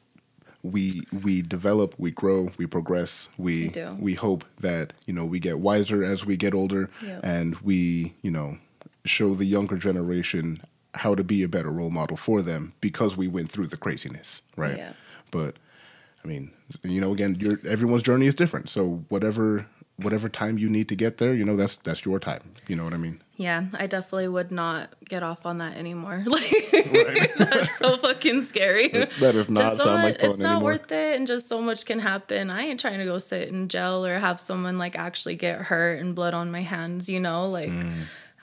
we 0.62 1.02
we 1.24 1.44
develop, 1.44 1.94
we 2.00 2.10
grow, 2.10 2.52
we 2.58 2.66
progress, 2.66 3.30
we 3.38 3.70
do. 3.70 3.96
we 4.00 4.16
hope 4.16 4.44
that 4.62 4.94
you 5.06 5.14
know 5.14 5.24
we 5.24 5.40
get 5.40 5.60
wiser 5.60 6.04
as 6.04 6.26
we 6.26 6.36
get 6.38 6.56
older, 6.56 6.90
Yep. 7.04 7.20
and 7.24 7.56
we 7.58 8.16
you 8.24 8.32
know 8.32 8.58
show 9.06 9.36
the 9.36 9.46
younger 9.46 9.78
generation 9.78 10.60
how 10.96 11.16
to 11.16 11.24
be 11.24 11.44
a 11.44 11.48
better 11.48 11.72
role 11.72 11.90
model 11.90 12.18
for 12.18 12.42
them 12.42 12.74
because 12.82 13.16
we 13.18 13.28
went 13.28 13.52
through 13.52 13.68
the 13.68 13.78
craziness, 13.78 14.42
right? 14.56 14.78
Yeah. 14.78 14.94
But 15.32 15.56
I 16.24 16.28
mean, 16.28 16.52
you 16.84 17.00
know, 17.02 17.12
again, 17.14 17.36
your 17.40 17.60
everyone's 17.66 18.04
journey 18.04 18.26
is 18.28 18.36
different. 18.36 18.70
So 18.70 19.04
whatever 19.10 19.68
whatever 19.98 20.28
time 20.28 20.58
you 20.58 20.70
need 20.70 20.90
to 20.90 20.96
get 20.96 21.20
there, 21.20 21.34
you 21.34 21.46
know, 21.46 21.56
that's 21.56 21.76
that's 21.78 22.04
your 22.06 22.20
time. 22.20 22.42
You 22.68 22.76
know 22.76 22.84
what 22.84 22.94
I 22.94 22.98
mean? 22.98 23.22
Yeah, 23.38 23.66
I 23.74 23.86
definitely 23.88 24.30
would 24.30 24.50
not 24.52 24.94
get 25.10 25.22
off 25.22 25.46
on 25.46 25.58
that 25.60 25.76
anymore. 25.78 26.24
Like 26.28 26.72
that's 27.38 27.78
so 27.78 27.98
fucking 27.98 28.42
scary. 28.44 28.88
That 28.90 29.34
does 29.34 29.50
not 29.50 29.62
Just 29.62 29.78
so 29.78 29.84
sound 29.86 30.02
much- 30.02 30.04
like 30.14 30.20
fun 30.22 30.30
It's 30.30 30.40
not 30.40 30.52
anymore. 30.54 30.72
worth 30.72 30.92
it, 30.92 31.16
and 31.18 31.28
just 31.28 31.48
so 31.48 31.62
much 31.62 31.86
can 31.86 32.00
happen. 32.00 32.50
I 32.50 32.64
ain't 32.64 32.80
trying 32.80 33.00
to 33.00 33.06
go 33.06 33.18
sit 33.18 33.50
in 33.50 33.68
jail 33.68 34.06
or 34.06 34.18
have 34.20 34.40
someone 34.40 34.78
like 34.78 34.96
actually 34.98 35.36
get 35.36 35.62
hurt 35.62 36.00
and 36.00 36.16
blood 36.16 36.34
on 36.34 36.50
my 36.52 36.62
hands. 36.62 37.10
You 37.10 37.20
know, 37.20 37.50
like 37.50 37.70
Mm. 37.70 37.94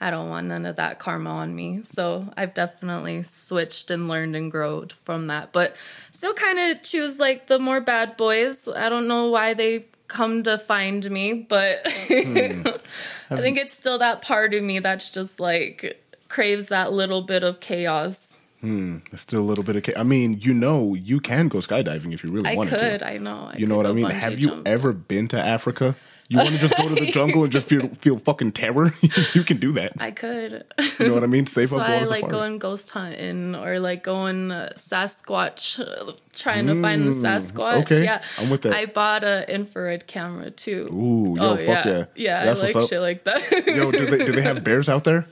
I 0.03 0.11
don't 0.11 0.29
want 0.29 0.47
none 0.47 0.65
of 0.65 0.75
that 0.75 0.99
karma 0.99 1.29
on 1.29 1.55
me. 1.55 1.81
So 1.83 2.27
I've 2.35 2.53
definitely 2.53 3.23
switched 3.23 3.89
and 3.89 4.07
learned 4.07 4.35
and 4.35 4.51
growed 4.51 4.93
from 5.05 5.27
that, 5.27 5.51
but 5.53 5.75
still 6.11 6.33
kind 6.33 6.59
of 6.59 6.81
choose 6.83 7.19
like 7.19 7.47
the 7.47 7.57
more 7.59 7.79
bad 7.81 8.17
boys. 8.17 8.67
I 8.67 8.89
don't 8.89 9.07
know 9.07 9.29
why 9.29 9.53
they 9.53 9.85
come 10.07 10.43
to 10.43 10.57
find 10.57 11.09
me, 11.09 11.33
but 11.33 11.87
Hmm. 12.09 12.67
I 13.31 13.37
think 13.37 13.57
it's 13.57 13.73
still 13.73 13.97
that 13.99 14.21
part 14.21 14.53
of 14.53 14.61
me 14.61 14.79
that's 14.79 15.09
just 15.09 15.39
like 15.39 15.99
craves 16.29 16.67
that 16.69 16.91
little 16.93 17.21
bit 17.21 17.43
of 17.43 17.59
chaos. 17.61 18.41
There's 18.61 19.01
still 19.21 19.41
a 19.41 19.49
little 19.49 19.63
bit 19.63 19.75
of. 19.75 19.83
ca- 19.83 19.99
I 19.99 20.03
mean, 20.03 20.39
you 20.39 20.53
know, 20.53 20.93
you 20.93 21.19
can 21.19 21.47
go 21.49 21.57
skydiving 21.59 22.13
if 22.13 22.23
you 22.23 22.31
really 22.31 22.55
want 22.55 22.69
to. 22.69 22.75
I 22.75 22.79
wanted 22.79 22.91
could, 22.91 22.99
to. 22.99 23.07
I 23.09 23.17
know. 23.17 23.49
I 23.53 23.57
You 23.57 23.67
know 23.67 23.75
what 23.75 23.85
I 23.85 23.91
mean? 23.91 24.09
Have 24.09 24.39
you 24.39 24.47
jump. 24.49 24.67
ever 24.67 24.93
been 24.93 25.27
to 25.29 25.39
Africa? 25.39 25.95
You 26.33 26.39
want 26.39 26.49
to 26.49 26.57
just 26.57 26.75
go 26.75 26.89
to 26.89 26.95
the 26.95 27.11
jungle 27.11 27.43
and 27.43 27.51
just 27.51 27.69
feel 27.69 27.89
feel 27.89 28.17
fucking 28.17 28.53
terror? 28.53 28.95
you 29.33 29.43
can 29.43 29.57
do 29.57 29.71
that. 29.73 29.93
I 29.99 30.09
could. 30.09 30.65
You 30.97 31.09
know 31.09 31.13
what 31.13 31.23
I 31.23 31.27
mean? 31.27 31.45
Safe 31.45 31.69
So 31.69 31.77
up 31.77 31.87
I 31.87 32.03
like 32.05 32.27
going 32.27 32.57
ghost 32.57 32.89
hunting 32.89 33.53
or 33.53 33.79
like 33.79 34.01
going 34.01 34.49
Sasquatch, 34.49 36.17
trying 36.33 36.65
to 36.65 36.81
find 36.81 37.07
the 37.07 37.11
Sasquatch. 37.11 37.53
Mm, 37.53 37.81
okay. 37.83 38.03
Yeah, 38.03 38.23
I'm 38.39 38.49
with 38.49 38.63
that. 38.63 38.73
I 38.73 38.87
bought 38.87 39.23
a 39.23 39.45
infrared 39.53 40.07
camera 40.07 40.49
too. 40.49 40.89
Ooh, 40.91 41.37
yo, 41.37 41.55
fuck 41.57 41.85
yeah. 41.85 42.05
yeah. 42.15 42.45
That's 42.45 42.59
I 42.59 42.79
like 42.79 42.89
shit 42.89 42.99
like 42.99 43.23
that. 43.25 43.67
Yo, 43.67 43.91
do 43.91 44.05
they 44.07 44.25
do 44.25 44.31
they 44.31 44.41
have 44.41 44.63
bears 44.63 44.89
out 44.89 45.03
there? 45.03 45.27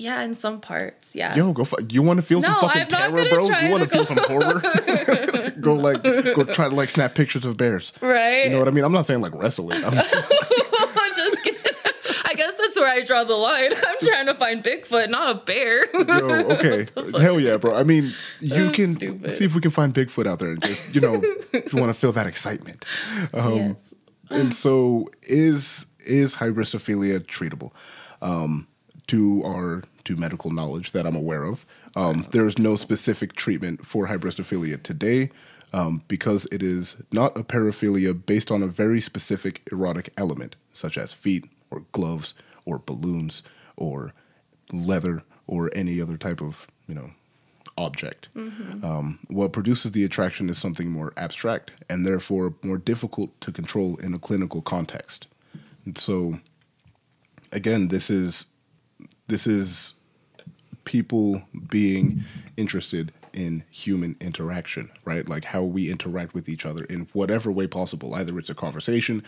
Yeah, 0.00 0.22
in 0.22 0.34
some 0.34 0.60
parts. 0.62 1.14
Yeah. 1.14 1.34
Yo, 1.36 1.52
go. 1.52 1.64
Fu- 1.64 1.76
you 1.90 2.02
want 2.02 2.18
to 2.18 2.26
feel 2.26 2.40
some 2.40 2.58
fucking 2.58 2.88
terror, 2.88 3.28
bro? 3.28 3.48
You 3.48 3.70
want 3.70 3.82
to 3.82 3.88
feel 3.88 4.06
some 4.06 4.16
horror? 4.16 4.60
go 5.60 5.74
like 5.74 6.02
go 6.02 6.44
try 6.44 6.70
to 6.70 6.74
like 6.74 6.88
snap 6.88 7.14
pictures 7.14 7.44
of 7.44 7.58
bears. 7.58 7.92
right. 8.00 8.44
You 8.44 8.50
know 8.50 8.58
what 8.58 8.68
I 8.68 8.70
mean? 8.70 8.84
I'm 8.84 8.92
not 8.92 9.04
saying 9.04 9.20
like 9.20 9.34
wrestle 9.34 9.70
it. 9.72 9.84
I'm 9.84 9.92
just, 9.92 10.32
I'm 10.78 11.14
just 11.14 11.42
kidding. 11.42 11.60
I 12.24 12.32
guess 12.34 12.54
that's 12.56 12.76
where 12.76 12.88
I 12.88 13.02
draw 13.02 13.24
the 13.24 13.34
line. 13.34 13.72
I'm 13.74 13.96
trying 14.00 14.26
to 14.26 14.34
find 14.34 14.64
Bigfoot, 14.64 15.10
not 15.10 15.30
a 15.30 15.34
bear. 15.34 15.86
yo, 15.94 16.50
okay, 16.56 16.86
hell 17.20 17.38
yeah, 17.38 17.58
bro. 17.58 17.74
I 17.74 17.82
mean, 17.82 18.14
you 18.40 18.64
That's 18.64 18.76
can 18.76 18.96
stupid. 18.96 19.34
see 19.36 19.44
if 19.44 19.54
we 19.54 19.60
can 19.60 19.70
find 19.70 19.92
Bigfoot 19.92 20.26
out 20.26 20.38
there 20.38 20.52
and 20.52 20.64
just 20.64 20.82
you 20.94 21.02
know, 21.02 21.20
if 21.52 21.74
you 21.74 21.78
want 21.78 21.92
to 21.92 22.00
feel 22.00 22.12
that 22.12 22.26
excitement. 22.26 22.86
Um, 23.34 23.56
yes. 23.58 23.94
and 24.30 24.54
so 24.54 25.10
is 25.24 25.84
is 26.06 26.34
hybristophilia 26.34 27.20
treatable? 27.20 27.72
Um, 28.22 28.66
to 29.10 29.42
our 29.44 29.82
to 30.04 30.16
medical 30.16 30.50
knowledge 30.50 30.92
that 30.92 31.06
I'm 31.06 31.16
aware 31.16 31.44
of, 31.44 31.64
um, 31.96 32.26
there 32.30 32.46
is 32.46 32.58
no 32.58 32.76
specific 32.76 33.34
treatment 33.34 33.86
for 33.86 34.08
hybristophilia 34.08 34.82
today 34.82 35.30
um, 35.72 36.02
because 36.08 36.46
it 36.50 36.62
is 36.62 36.96
not 37.12 37.36
a 37.36 37.44
paraphilia 37.44 38.14
based 38.26 38.50
on 38.50 38.62
a 38.62 38.66
very 38.66 39.00
specific 39.00 39.62
erotic 39.70 40.12
element, 40.16 40.56
such 40.72 40.98
as 40.98 41.12
feet 41.12 41.48
or 41.70 41.84
gloves 41.92 42.34
or 42.64 42.78
balloons 42.78 43.42
or 43.76 44.12
leather 44.72 45.22
or 45.46 45.70
any 45.74 46.00
other 46.00 46.16
type 46.16 46.40
of 46.40 46.66
you 46.86 46.94
know 46.94 47.10
object. 47.76 48.28
Um, 48.84 49.18
what 49.28 49.52
produces 49.52 49.92
the 49.92 50.04
attraction 50.04 50.50
is 50.50 50.58
something 50.58 50.90
more 50.90 51.12
abstract 51.16 51.72
and 51.88 52.06
therefore 52.06 52.54
more 52.62 52.78
difficult 52.78 53.40
to 53.40 53.52
control 53.52 53.96
in 53.96 54.12
a 54.12 54.18
clinical 54.18 54.60
context. 54.60 55.26
And 55.84 55.96
so, 55.96 56.40
again, 57.52 57.88
this 57.88 58.10
is 58.10 58.44
this 59.30 59.46
is 59.46 59.94
people 60.84 61.42
being 61.68 62.22
interested 62.56 63.12
in 63.32 63.64
human 63.70 64.16
interaction, 64.20 64.90
right? 65.04 65.28
Like 65.28 65.44
how 65.44 65.62
we 65.62 65.90
interact 65.90 66.34
with 66.34 66.48
each 66.48 66.66
other 66.66 66.84
in 66.84 67.06
whatever 67.12 67.52
way 67.52 67.66
possible. 67.66 68.14
Either 68.14 68.38
it's 68.38 68.50
a 68.50 68.54
conversation 68.54 69.22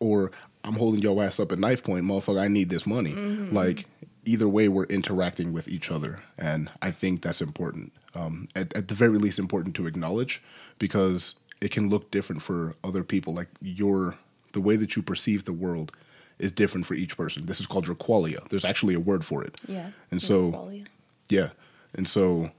or 0.00 0.30
I'm 0.64 0.74
holding 0.74 1.00
your 1.00 1.22
ass 1.22 1.40
up 1.40 1.52
at 1.52 1.58
knife 1.58 1.82
point, 1.82 2.04
motherfucker, 2.04 2.40
I 2.40 2.48
need 2.48 2.70
this 2.70 2.86
money. 2.86 3.12
Like 3.52 3.86
either 4.24 4.48
way, 4.48 4.68
we're 4.68 4.84
interacting 4.84 5.52
with 5.52 5.68
each 5.68 5.90
other. 5.90 6.20
And 6.36 6.70
I 6.82 6.90
think 6.90 7.22
that's 7.22 7.40
important. 7.40 7.92
Um, 8.14 8.48
at, 8.54 8.74
at 8.76 8.88
the 8.88 8.94
very 8.94 9.18
least, 9.18 9.38
important 9.38 9.74
to 9.76 9.86
acknowledge 9.86 10.42
because 10.78 11.34
it 11.60 11.70
can 11.70 11.88
look 11.88 12.10
different 12.10 12.42
for 12.42 12.74
other 12.84 13.02
people. 13.02 13.34
Like 13.34 13.48
your, 13.60 14.16
the 14.52 14.60
way 14.60 14.76
that 14.76 14.94
you 14.96 15.02
perceive 15.02 15.44
the 15.44 15.52
world 15.52 15.92
is 16.38 16.52
different 16.52 16.86
for 16.86 16.94
each 16.94 17.16
person. 17.16 17.46
This 17.46 17.60
is 17.60 17.66
called 17.66 17.86
your 17.86 17.96
qualia. 17.96 18.46
There's 18.48 18.64
actually 18.64 18.94
a 18.94 19.00
word 19.00 19.24
for 19.24 19.42
it. 19.44 19.60
Yeah. 19.66 19.90
And 20.10 20.22
so, 20.22 20.52
qualia. 20.52 20.86
yeah. 21.28 21.50
And 21.94 22.06
so 22.06 22.50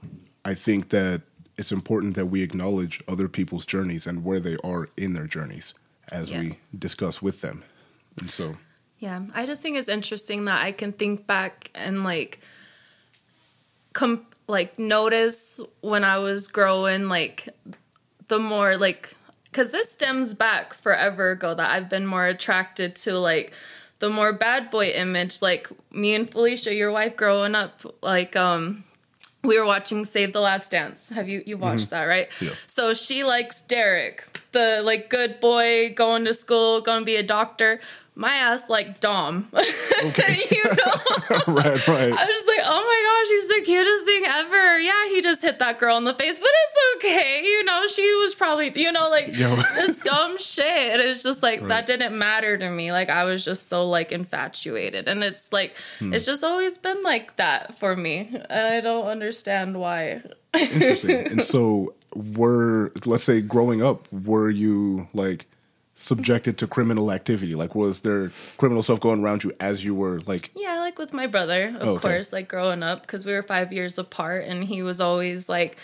I 0.44 0.54
think 0.54 0.90
that 0.90 1.22
it's 1.56 1.72
important 1.72 2.14
that 2.16 2.26
we 2.26 2.42
acknowledge 2.42 3.02
other 3.08 3.28
people's 3.28 3.64
journeys 3.64 4.06
and 4.06 4.24
where 4.24 4.40
they 4.40 4.56
are 4.64 4.88
in 4.96 5.12
their 5.14 5.26
journeys 5.26 5.74
as 6.10 6.30
Yeah. 6.30 6.40
we 6.40 6.58
discuss 6.78 7.20
with 7.22 7.40
them. 7.40 7.62
And 8.20 8.30
so, 8.30 8.56
Yeah, 8.98 9.22
I 9.34 9.46
just 9.46 9.62
think 9.62 9.76
it's 9.78 9.88
interesting 9.88 10.44
that 10.46 10.62
I 10.62 10.72
can 10.72 10.92
think 10.92 11.26
back 11.26 11.70
and 11.74 12.02
like 12.04 12.40
com- 13.92 14.26
like 14.46 14.78
notice 14.78 15.60
when 15.80 16.04
I 16.04 16.18
was 16.18 16.48
growing 16.48 17.08
like 17.08 17.48
the 18.28 18.38
more 18.38 18.76
like 18.76 19.14
cuz 19.52 19.70
this 19.70 19.90
stems 19.90 20.34
back 20.34 20.74
forever 20.74 21.30
ago 21.30 21.54
that 21.54 21.70
I've 21.70 21.88
been 21.88 22.06
more 22.06 22.26
attracted 22.26 22.96
to 22.96 23.18
like 23.18 23.52
the 23.98 24.10
more 24.10 24.32
bad 24.32 24.70
boy 24.70 24.86
image 24.88 25.42
like 25.42 25.68
me 25.90 26.14
and 26.14 26.30
Felicia 26.30 26.74
your 26.74 26.90
wife 26.90 27.16
growing 27.16 27.54
up 27.54 27.82
like 28.02 28.36
um 28.36 28.84
we 29.42 29.58
were 29.58 29.64
watching 29.64 30.04
Save 30.04 30.32
the 30.32 30.40
Last 30.40 30.70
Dance. 30.70 31.08
Have 31.08 31.28
you 31.28 31.42
you 31.46 31.56
watched 31.56 31.90
that, 31.90 32.04
right? 32.04 32.28
Yeah. 32.40 32.50
So 32.66 32.92
she 32.94 33.24
likes 33.24 33.60
Derek, 33.62 34.38
the 34.52 34.82
like 34.84 35.08
good 35.08 35.40
boy 35.40 35.94
going 35.94 36.24
to 36.26 36.34
school, 36.34 36.80
going 36.82 37.00
to 37.00 37.04
be 37.06 37.16
a 37.16 37.22
doctor. 37.22 37.80
My 38.20 38.34
ass 38.34 38.68
like 38.68 39.00
Dom. 39.00 39.48
Okay. 40.02 40.40
you 40.50 40.64
know? 40.64 40.94
right, 41.52 41.86
right. 41.88 42.10
I 42.10 42.24
was 42.24 42.34
just 42.34 42.46
like, 42.46 42.60
oh 42.64 42.84
my 42.86 43.00
gosh, 43.04 43.28
he's 43.28 43.48
the 43.48 43.60
cutest 43.66 44.04
thing 44.06 44.22
ever. 44.26 44.78
Yeah, 44.78 45.08
he 45.10 45.20
just 45.20 45.42
hit 45.42 45.58
that 45.58 45.78
girl 45.78 45.98
in 45.98 46.04
the 46.04 46.14
face, 46.14 46.38
but 46.38 46.48
it's 46.48 47.04
okay. 47.04 47.42
You 47.44 47.64
know, 47.64 47.86
she 47.86 48.14
was 48.14 48.34
probably, 48.34 48.72
you 48.76 48.92
know, 48.92 49.10
like 49.10 49.36
Yo. 49.36 49.54
just 49.74 50.02
dumb 50.04 50.38
shit. 50.38 50.64
And 50.92 51.02
it's 51.02 51.22
just 51.22 51.42
like 51.42 51.60
Right. 51.60 51.68
that 51.68 51.86
didn't 51.86 52.16
matter 52.16 52.56
to 52.56 52.70
me. 52.70 52.92
Like 52.92 53.10
I 53.10 53.24
was 53.24 53.44
just 53.44 53.68
so 53.68 53.86
like 53.86 54.10
infatuated. 54.10 55.06
And 55.06 55.22
it's 55.22 55.52
like 55.52 55.74
Hmm. 55.98 56.14
it's 56.14 56.24
just 56.24 56.42
always 56.42 56.78
been 56.78 57.02
like 57.02 57.36
that 57.36 57.78
for 57.78 57.94
me. 57.96 58.30
And 58.48 58.66
I 58.74 58.80
don't 58.80 59.04
understand 59.06 59.78
why. 59.78 60.22
Interesting. 60.58 61.26
and 61.26 61.42
so, 61.42 61.94
were 62.14 62.90
let's 63.04 63.24
say 63.24 63.42
growing 63.42 63.82
up, 63.82 64.10
were 64.12 64.48
you 64.48 65.08
like 65.12 65.46
subjected 66.00 66.56
to 66.58 66.66
criminal 66.66 67.12
activity? 67.12 67.54
Like, 67.54 67.74
was 67.74 68.00
there 68.00 68.30
criminal 68.56 68.82
stuff 68.82 69.00
going 69.00 69.22
around 69.22 69.44
you 69.44 69.52
as 69.60 69.84
you 69.84 69.94
were 69.94 70.20
like? 70.22 70.50
Yeah, 70.56 70.80
like 70.80 70.98
with 70.98 71.12
my 71.12 71.26
brother, 71.26 71.74
of 71.78 71.88
Okay. 71.88 72.00
course, 72.00 72.32
like 72.32 72.48
growing 72.48 72.82
up, 72.82 73.02
because 73.02 73.24
we 73.24 73.32
were 73.32 73.42
five 73.42 73.72
years 73.72 73.98
apart, 73.98 74.44
and 74.46 74.64
he 74.64 74.82
was 74.82 75.00
always 75.00 75.48
like 75.48 75.76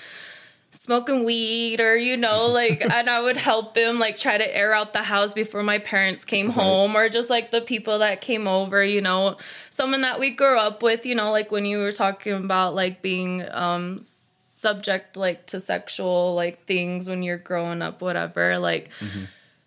smoking 0.72 1.24
weed 1.24 1.80
or 1.80 1.96
you 1.96 2.18
know 2.18 2.48
like 2.60 2.82
and 2.82 3.08
i 3.08 3.18
would 3.18 3.38
help 3.38 3.74
him 3.74 3.98
like 3.98 4.18
try 4.18 4.36
to 4.36 4.56
air 4.56 4.74
out 4.74 4.92
the 4.92 5.02
house 5.02 5.32
before 5.32 5.62
my 5.62 5.78
parents 5.78 6.22
came 6.22 6.50
home 6.50 6.94
or 6.94 7.08
just 7.08 7.30
like 7.30 7.50
the 7.50 7.62
people 7.62 8.00
that 8.00 8.20
came 8.20 8.46
over 8.46 8.84
you 8.84 9.00
know 9.00 9.38
someone 9.70 10.02
that 10.02 10.20
we 10.20 10.28
grew 10.28 10.58
up 10.58 10.82
with 10.82 11.06
you 11.06 11.14
know 11.14 11.30
like 11.30 11.50
when 11.50 11.64
you 11.64 11.78
were 11.78 11.92
talking 11.92 12.34
about 12.34 12.74
like 12.74 13.00
being 13.00 13.42
um 13.52 13.98
subject 14.00 15.16
like 15.16 15.46
to 15.46 15.60
sexual 15.60 16.34
like 16.34 16.66
things 16.66 17.08
when 17.08 17.22
you're 17.22 17.38
growing 17.38 17.80
up 17.80 18.02
whatever 18.02 18.58
like 18.58 18.90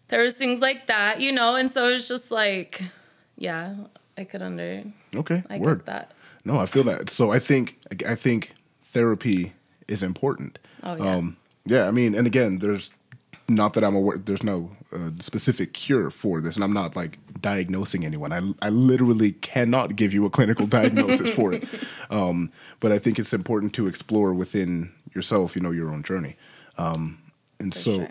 there 0.10 0.24
was 0.24 0.36
things 0.36 0.60
like 0.62 0.88
that 0.88 1.22
you 1.22 1.32
know 1.32 1.56
and 1.56 1.72
so 1.72 1.88
it's 1.88 2.08
just 2.08 2.32
like 2.32 2.82
yeah 3.38 3.76
i 4.18 4.24
could 4.24 4.42
under 4.42 4.84
Okay, 5.16 5.44
i 5.50 5.58
word. 5.58 5.80
get 5.80 5.86
that 5.86 6.12
No, 6.46 6.58
I 6.58 6.66
feel 6.68 6.84
that. 6.86 7.10
So 7.10 7.32
I 7.32 7.40
think 7.40 7.78
I 8.08 8.16
think 8.16 8.54
therapy 8.94 9.54
is 9.88 10.02
important. 10.02 10.58
Oh, 10.84 10.96
yeah. 10.96 11.16
Um, 11.16 11.36
yeah. 11.66 11.88
I 11.88 11.92
mean, 11.92 12.16
and 12.16 12.26
again, 12.28 12.60
there's 12.60 12.92
not 13.50 13.74
that 13.74 13.84
I'm 13.84 13.96
aware. 13.96 14.18
There's 14.18 14.42
no 14.44 14.72
uh, 14.94 15.12
specific 15.20 15.74
cure 15.74 16.10
for 16.10 16.42
this, 16.42 16.56
and 16.56 16.64
I'm 16.64 16.74
not 16.74 16.96
like 16.96 17.18
diagnosing 17.42 18.06
anyone. 18.06 18.32
I 18.32 18.40
I 18.68 18.70
literally 18.70 19.34
cannot 19.42 19.96
give 19.96 20.14
you 20.14 20.26
a 20.26 20.30
clinical 20.30 20.66
diagnosis 20.78 21.34
for 21.36 21.54
it. 21.54 21.64
Um, 22.10 22.50
but 22.80 22.92
I 22.92 23.00
think 23.00 23.20
it's 23.20 23.34
important 23.34 23.74
to 23.74 23.88
explore 23.88 24.34
within 24.34 24.92
yourself. 25.14 25.56
You 25.56 25.62
know, 25.62 25.72
your 25.74 25.90
own 25.92 26.04
journey. 26.04 26.36
Um, 26.78 27.18
and 27.60 27.74
For 27.74 27.80
so, 27.82 27.96
sure. 27.96 28.10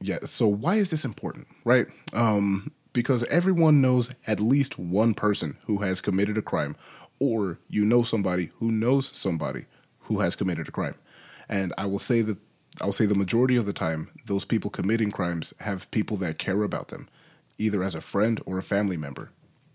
Yeah. 0.00 0.18
So 0.24 0.46
why 0.46 0.76
is 0.76 0.90
this 0.90 1.04
important, 1.04 1.46
right? 1.64 1.86
Um, 2.12 2.72
because 2.92 3.24
everyone 3.24 3.80
knows 3.80 4.10
at 4.26 4.40
least 4.40 4.78
one 4.78 5.14
person 5.14 5.56
who 5.64 5.78
has 5.78 6.00
committed 6.00 6.38
a 6.38 6.42
crime, 6.42 6.76
or 7.18 7.58
you 7.68 7.84
know 7.84 8.02
somebody 8.02 8.50
who 8.58 8.70
knows 8.70 9.10
somebody 9.14 9.66
who 10.00 10.20
has 10.20 10.34
committed 10.36 10.68
a 10.68 10.72
crime. 10.72 10.94
And 11.48 11.72
I 11.78 11.86
will 11.86 11.98
say 11.98 12.22
that 12.22 12.38
I 12.80 12.86
will 12.86 12.92
say 12.92 13.06
the 13.06 13.14
majority 13.14 13.56
of 13.56 13.66
the 13.66 13.72
time, 13.72 14.08
those 14.26 14.44
people 14.44 14.70
committing 14.70 15.10
crimes 15.10 15.52
have 15.60 15.90
people 15.90 16.16
that 16.18 16.38
care 16.38 16.62
about 16.62 16.88
them, 16.88 17.08
either 17.58 17.82
as 17.82 17.94
a 17.94 18.00
friend 18.00 18.40
or 18.46 18.58
a 18.58 18.62
family 18.62 18.96
member. 18.96 19.30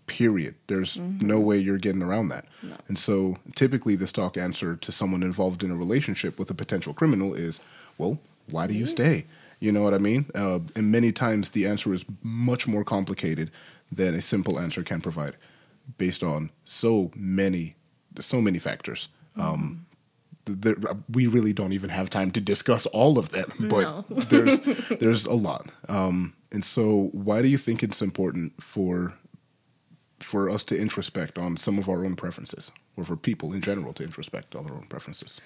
Period. 0.06 0.54
There's 0.66 0.98
no 0.98 1.40
way 1.40 1.56
you're 1.58 1.78
getting 1.78 2.02
around 2.02 2.28
that. 2.28 2.44
And 2.88 2.98
so 2.98 3.38
typically 3.54 3.96
the 3.96 4.06
stock 4.06 4.36
answer 4.36 4.76
to 4.76 4.92
someone 4.92 5.22
involved 5.22 5.62
in 5.62 5.70
a 5.70 5.76
relationship 5.76 6.38
with 6.38 6.50
a 6.50 6.54
potential 6.54 6.92
criminal 6.92 7.34
is, 7.34 7.58
well, 7.96 8.18
why 8.50 8.66
do 8.66 8.74
you 8.74 8.86
stay? 8.86 9.24
You 9.64 9.72
know 9.72 9.80
what 9.80 9.94
I 9.94 9.98
mean? 9.98 10.26
Uh, 10.34 10.58
and 10.76 10.92
many 10.92 11.10
times 11.10 11.50
the 11.50 11.66
answer 11.66 11.94
is 11.94 12.04
much 12.22 12.68
more 12.68 12.84
complicated 12.84 13.50
than 13.90 14.14
a 14.14 14.20
simple 14.20 14.60
answer 14.60 14.82
can 14.82 15.00
provide, 15.00 15.36
based 15.96 16.22
on 16.22 16.50
so 16.66 17.10
many, 17.16 17.74
so 18.18 18.42
many 18.42 18.58
factors. 18.58 19.08
Um, 19.36 19.86
th- 20.44 20.58
there, 20.60 20.76
we 21.10 21.26
really 21.28 21.54
don't 21.54 21.72
even 21.72 21.88
have 21.88 22.10
time 22.10 22.30
to 22.32 22.42
discuss 22.42 22.84
all 22.92 23.18
of 23.18 23.30
them, 23.30 23.50
but 23.58 23.84
No. 23.84 24.04
there's 24.28 24.58
there's 25.00 25.24
a 25.24 25.32
lot. 25.32 25.70
Um, 25.88 26.34
and 26.52 26.62
so, 26.62 27.08
why 27.12 27.40
do 27.40 27.48
you 27.48 27.56
think 27.56 27.82
it's 27.82 28.02
important 28.02 28.62
for 28.62 29.14
for 30.20 30.50
us 30.50 30.62
to 30.64 30.74
introspect 30.78 31.38
on 31.38 31.56
some 31.56 31.78
of 31.78 31.88
our 31.88 32.04
own 32.04 32.16
preferences, 32.16 32.70
or 32.98 33.04
for 33.04 33.16
people 33.16 33.54
in 33.54 33.62
general 33.62 33.94
to 33.94 34.04
introspect 34.04 34.54
on 34.54 34.64
their 34.66 34.74
own 34.74 34.88
preferences? 34.90 35.40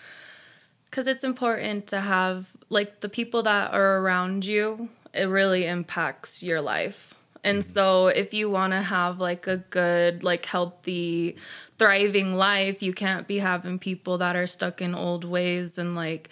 Because 0.90 1.07
it's 1.07 1.24
important 1.24 1.87
to 1.88 2.01
have 2.01 2.51
like 2.68 3.01
the 3.01 3.09
people 3.09 3.42
that 3.42 3.72
are 3.72 3.98
around 3.98 4.44
you 4.44 4.88
it 5.14 5.24
really 5.24 5.66
impacts 5.66 6.42
your 6.42 6.61
life. 6.61 7.14
And 7.44 7.59
mm-hmm. 7.59 7.72
so 7.72 8.09
if 8.09 8.35
you 8.35 8.51
want 8.51 8.72
to 8.72 8.83
have 8.83 9.20
like 9.20 9.46
a 9.46 9.59
good 9.59 10.24
like 10.24 10.44
healthy 10.44 11.37
thriving 11.79 12.37
life 12.37 12.83
you 12.83 12.92
can't 12.92 13.29
be 13.29 13.38
having 13.38 13.79
people 13.79 14.18
that 14.18 14.35
are 14.35 14.46
stuck 14.46 14.83
in 14.83 14.94
old 14.94 15.24
ways 15.24 15.79
and 15.79 15.94
like 15.94 16.31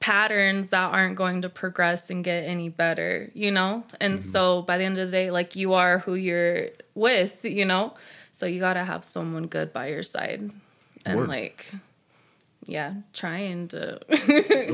patterns 0.00 0.70
that 0.70 0.92
aren't 0.92 1.16
going 1.16 1.42
to 1.42 1.48
progress 1.48 2.10
and 2.10 2.24
get 2.24 2.44
any 2.44 2.68
better 2.68 3.30
you 3.34 3.50
know? 3.50 3.84
And 4.00 4.18
mm-hmm. 4.18 4.28
so 4.28 4.62
by 4.62 4.78
the 4.78 4.84
end 4.84 4.98
of 4.98 5.10
the 5.10 5.12
day 5.12 5.30
like 5.30 5.56
you 5.56 5.74
are 5.74 5.98
who 5.98 6.14
you're 6.14 6.68
with 6.94 7.44
you 7.44 7.64
know? 7.64 7.94
So 8.32 8.46
you 8.46 8.60
got 8.60 8.74
to 8.74 8.84
have 8.84 9.04
someone 9.04 9.46
good 9.46 9.72
by 9.72 9.88
your 9.88 10.02
side. 10.02 10.50
And 11.04 11.20
Word. 11.20 11.28
like 11.28 11.72
yeah 12.66 12.94
trying 13.12 13.68
to 13.68 13.98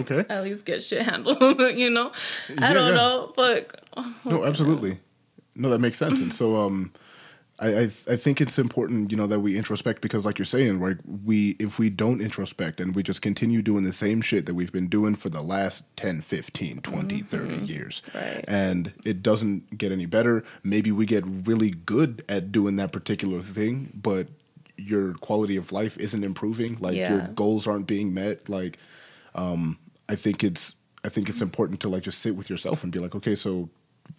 Okay. 0.01 0.25
at 0.31 0.43
least 0.45 0.65
get 0.65 0.83
shit 0.83 1.03
handled, 1.03 1.61
you 1.79 1.91
know? 1.91 2.13
Yeah, 2.49 2.69
I 2.69 2.73
don't 2.73 2.89
yeah. 2.89 2.95
know, 2.95 3.33
but 3.37 3.83
No, 4.25 4.45
absolutely. 4.45 4.99
No, 5.55 5.69
that 5.71 5.81
makes 5.81 5.99
sense. 5.99 6.21
And 6.23 6.33
so, 6.33 6.57
um, 6.67 6.93
I, 7.61 7.69
I 7.81 7.83
I 8.15 8.17
think 8.17 8.41
it's 8.41 8.59
important, 8.59 9.11
you 9.11 9.17
know, 9.19 9.27
that 9.27 9.41
we 9.41 9.57
introspect 9.57 10.01
because, 10.01 10.25
like 10.25 10.39
you're 10.39 10.47
saying, 10.47 10.81
right? 10.81 10.97
We 11.25 11.55
if 11.61 11.79
we 11.79 11.91
don't 11.91 12.21
introspect 12.21 12.81
and 12.81 12.95
we 12.95 13.03
just 13.03 13.21
continue 13.21 13.61
doing 13.61 13.85
the 13.85 13.93
same 13.93 14.23
shit 14.23 14.47
that 14.47 14.55
we've 14.55 14.73
been 14.73 14.89
doing 14.89 15.15
for 15.15 15.29
the 15.29 15.43
last 15.43 15.85
10, 15.97 16.23
15, 16.23 16.81
20, 16.81 17.21
30 17.21 17.55
years, 17.67 18.01
Right. 18.15 18.43
and 18.49 18.93
it 19.05 19.23
doesn't 19.23 19.77
get 19.77 19.93
any 19.93 20.07
better. 20.07 20.43
Maybe 20.65 20.91
we 20.91 21.05
get 21.05 21.25
really 21.27 21.71
good 21.71 22.25
at 22.29 22.51
doing 22.51 22.77
that 22.77 22.91
particular 22.91 23.43
thing, 23.43 23.93
but 23.95 24.29
your 24.83 25.15
quality 25.15 25.57
of 25.57 25.73
life 25.73 25.97
isn't 25.99 26.25
improving, 26.25 26.77
like 26.81 26.97
your 26.97 27.29
goals 27.35 27.67
aren't 27.67 27.87
being 27.87 28.13
met, 28.15 28.49
like 28.49 28.79
um 29.35 29.79
I 30.09 30.15
think 30.17 30.45
it's 30.45 30.75
I 31.05 31.09
think 31.09 31.29
it's 31.29 31.41
important 31.41 31.81
to 31.81 31.89
like 31.89 32.03
just 32.03 32.21
sit 32.21 32.37
with 32.37 32.49
yourself 32.49 32.83
and 32.83 32.93
be 32.93 32.99
like, 32.99 33.15
okay, 33.15 33.35
so 33.35 33.69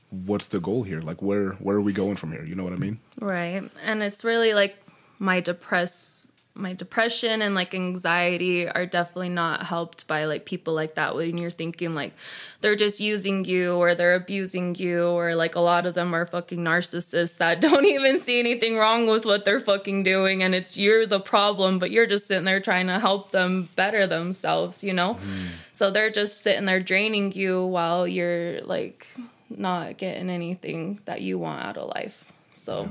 what's 0.09 0.47
the 0.47 0.59
goal 0.59 0.83
here? 0.83 1.01
Like 1.01 1.21
where 1.21 1.51
where 1.53 1.77
are 1.77 1.81
we 1.81 1.93
going 1.93 2.15
from 2.15 2.31
here? 2.31 2.43
You 2.43 2.55
know 2.55 2.63
what 2.63 2.73
I 2.73 2.77
mean? 2.77 2.99
Right. 3.19 3.63
And 3.83 4.03
it's 4.03 4.23
really 4.23 4.53
like 4.53 4.77
my 5.19 5.39
depressed 5.39 6.22
my 6.55 6.73
depression 6.73 7.41
and 7.41 7.55
like 7.55 7.73
anxiety 7.73 8.69
are 8.69 8.85
definitely 8.85 9.29
not 9.29 9.63
helped 9.63 10.07
by 10.07 10.25
like 10.25 10.45
people 10.45 10.73
like 10.73 10.93
that 10.95 11.15
when 11.15 11.35
you're 11.35 11.49
thinking 11.49 11.95
like 11.95 12.13
they're 12.61 12.75
just 12.75 12.99
using 12.99 13.43
you 13.43 13.73
or 13.73 13.95
they're 13.95 14.13
abusing 14.13 14.75
you 14.75 15.03
or 15.03 15.35
like 15.35 15.55
a 15.55 15.59
lot 15.59 15.87
of 15.87 15.95
them 15.95 16.13
are 16.13 16.27
fucking 16.27 16.59
narcissists 16.59 17.37
that 17.37 17.59
don't 17.67 17.85
even 17.85 18.19
see 18.19 18.39
anything 18.39 18.77
wrong 18.77 19.07
with 19.07 19.25
what 19.25 19.45
they're 19.45 19.59
fucking 19.59 20.03
doing 20.03 20.43
and 20.43 20.53
it's 20.53 20.77
you're 20.77 21.07
the 21.07 21.19
problem 21.19 21.79
but 21.79 21.89
you're 21.89 22.05
just 22.05 22.27
sitting 22.27 22.45
there 22.45 22.59
trying 22.59 22.85
to 22.85 22.99
help 22.99 23.31
them 23.31 23.67
better 23.75 24.05
themselves, 24.05 24.83
you 24.83 24.93
know? 24.93 25.15
Mm. 25.15 25.47
So 25.71 25.89
they're 25.89 26.11
just 26.11 26.43
sitting 26.43 26.65
there 26.65 26.79
draining 26.79 27.31
you 27.31 27.65
while 27.65 28.07
you're 28.07 28.61
like 28.61 29.07
not 29.49 29.97
getting 29.97 30.29
anything 30.29 30.99
that 31.05 31.21
you 31.21 31.39
want 31.39 31.63
out 31.65 31.77
of 31.77 31.89
life. 31.89 32.31
So 32.53 32.89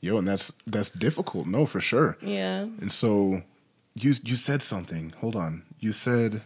Yo, 0.00 0.16
and 0.16 0.26
that's 0.26 0.52
that's 0.66 0.90
difficult, 0.90 1.46
no, 1.46 1.66
for 1.66 1.80
sure. 1.80 2.16
yeah. 2.22 2.60
And 2.80 2.90
so 2.90 3.42
you 3.94 4.14
you 4.24 4.36
said 4.36 4.62
something. 4.62 5.12
Hold 5.20 5.36
on. 5.36 5.62
You 5.78 5.92
said 5.92 6.42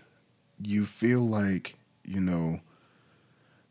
you 0.61 0.87
feel 0.87 1.21
like, 1.21 1.77
you 2.05 2.21
know, 2.21 2.61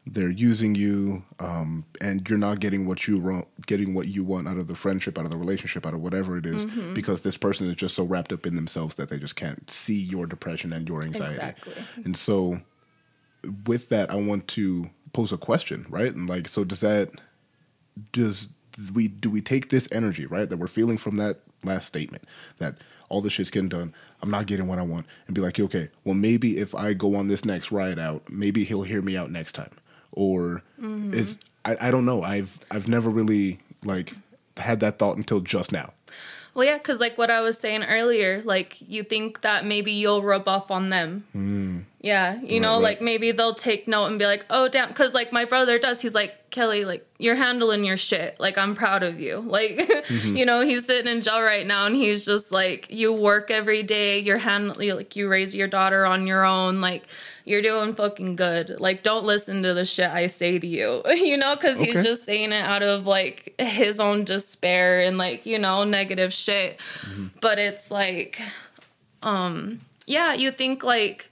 they're 0.05 0.29
using 0.29 0.75
you 0.75 1.23
um 1.39 1.85
and 2.01 2.27
you're 2.29 2.37
not 2.37 2.59
getting 2.59 2.85
what 2.85 3.07
you 3.07 3.17
want 3.17 3.47
getting 3.65 3.93
what 3.93 4.07
you 4.07 4.23
want 4.23 4.47
out 4.47 4.57
of 4.57 4.67
the 4.67 4.75
friendship, 4.75 5.17
out 5.17 5.25
of 5.25 5.31
the 5.31 5.37
relationship, 5.37 5.85
out 5.85 5.93
of 5.93 6.01
whatever 6.01 6.37
it 6.37 6.45
is, 6.45 6.65
because 6.93 7.21
this 7.21 7.37
person 7.37 7.67
is 7.67 7.75
just 7.75 7.95
so 7.95 8.03
wrapped 8.03 8.31
up 8.33 8.45
in 8.45 8.55
themselves 8.55 8.95
that 8.95 9.09
they 9.09 9.17
just 9.17 9.35
can't 9.35 9.69
see 9.69 9.95
your 9.99 10.25
depression 10.25 10.71
and 10.73 10.87
your 10.87 11.03
anxiety. 11.03 11.35
Exactly. 11.35 11.73
And 12.05 12.15
so 12.17 12.59
with 13.65 13.89
that 13.89 14.11
I 14.11 14.15
want 14.15 14.47
to 14.49 14.89
pose 15.13 15.31
a 15.31 15.37
question, 15.37 15.85
right? 15.89 16.13
And 16.13 16.29
like 16.29 16.47
so 16.47 16.63
does 16.63 16.81
that 16.81 17.09
does 18.11 18.49
we 18.93 19.07
do 19.07 19.29
we 19.29 19.41
take 19.41 19.69
this 19.69 19.87
energy 19.91 20.25
right 20.25 20.49
that 20.49 20.57
we're 20.57 20.67
feeling 20.67 20.97
from 20.97 21.15
that 21.15 21.37
last 21.63 21.85
statement 21.85 22.23
that 22.57 22.75
all 23.09 23.21
the 23.21 23.29
shit's 23.29 23.49
getting 23.49 23.69
done 23.69 23.93
i'm 24.21 24.31
not 24.31 24.45
getting 24.45 24.67
what 24.67 24.79
i 24.79 24.81
want 24.81 25.05
and 25.27 25.35
be 25.35 25.41
like 25.41 25.59
okay 25.59 25.89
well 26.03 26.15
maybe 26.15 26.57
if 26.57 26.73
i 26.73 26.93
go 26.93 27.15
on 27.15 27.27
this 27.27 27.45
next 27.45 27.71
ride 27.71 27.99
out 27.99 28.23
maybe 28.29 28.63
he'll 28.63 28.83
hear 28.83 29.01
me 29.01 29.15
out 29.15 29.31
next 29.31 29.53
time. 29.53 29.71
Or 30.11 30.61
mm-hmm. 30.79 31.13
is 31.13 31.37
I, 31.65 31.87
I 31.87 31.91
don't 31.91 32.05
know. 32.05 32.21
I've 32.21 32.59
i've 32.69 32.87
never 32.87 33.09
really 33.09 33.59
like 33.83 34.13
had 34.57 34.79
that 34.81 34.99
thought 34.99 35.17
until 35.17 35.39
just 35.39 35.71
now. 35.71 35.93
Well, 36.53 36.67
yeah, 36.67 36.77
because 36.77 36.99
like 36.99 37.17
what 37.17 37.31
I 37.31 37.41
was 37.41 37.57
saying 37.57 37.83
earlier, 37.83 38.43
like 38.43 38.77
you 38.87 39.03
think 39.03 39.41
that 39.41 39.65
maybe 39.65 39.91
you'll 39.91 40.21
rub 40.21 40.47
off 40.47 40.69
on 40.69 40.89
them. 40.89 41.25
Mm. 41.35 41.83
Yeah, 42.03 42.41
you 42.41 42.59
know, 42.59 42.73
right. 42.73 42.83
like 42.83 43.01
maybe 43.01 43.31
they'll 43.31 43.55
take 43.55 43.87
note 43.87 44.07
and 44.07 44.19
be 44.19 44.25
like, 44.25 44.45
oh, 44.49 44.67
damn. 44.67 44.89
Because 44.89 45.13
like 45.13 45.31
my 45.31 45.45
brother 45.45 45.79
does. 45.79 46.01
He's 46.01 46.13
like, 46.13 46.49
Kellie, 46.49 46.83
like 46.83 47.07
you're 47.17 47.35
handling 47.35 47.85
your 47.85 47.95
shit. 47.95 48.37
Like 48.41 48.57
I'm 48.57 48.75
proud 48.75 49.03
of 49.03 49.21
you. 49.21 49.39
Like, 49.53 49.89
you 50.23 50.45
know, 50.45 50.61
he's 50.61 50.85
sitting 50.85 51.09
in 51.09 51.21
jail 51.21 51.41
right 51.41 51.65
now 51.65 51.85
and 51.85 51.95
he's 51.95 52.25
just 52.25 52.51
like, 52.51 52.91
you 52.91 53.13
work 53.13 53.51
every 53.51 53.83
day. 53.83 54.19
You're 54.19 54.39
handling, 54.39 54.95
like, 54.95 55.15
you 55.15 55.29
raise 55.29 55.55
your 55.55 55.67
daughter 55.67 56.05
on 56.05 56.27
your 56.27 56.43
own. 56.43 56.81
Like, 56.81 57.03
you're 57.45 57.61
doing 57.61 57.93
fucking 57.93 58.35
good. 58.35 58.81
Like, 58.81 59.03
don't 59.03 59.23
listen 59.23 59.63
to 59.63 59.73
the 59.73 59.85
shit 59.85 60.09
I 60.09 60.27
say 60.27 60.59
to 60.59 60.67
you, 60.67 61.03
you 61.07 61.37
know, 61.37 61.55
because 61.55 61.79
he's 61.79 62.03
just 62.03 62.25
saying 62.25 62.51
it 62.51 62.63
out 62.63 62.83
of 62.83 63.05
like 63.05 63.55
his 63.59 64.01
own 64.01 64.25
despair 64.25 65.03
and 65.03 65.17
like, 65.17 65.45
you 65.45 65.59
know, 65.59 65.85
negative 65.85 66.33
shit. 66.33 66.79
But 67.39 67.59
it's 67.59 67.89
like, 67.91 68.41
um, 69.21 69.79
yeah, 70.05 70.33
you 70.33 70.51
think 70.51 70.83
like 70.83 71.29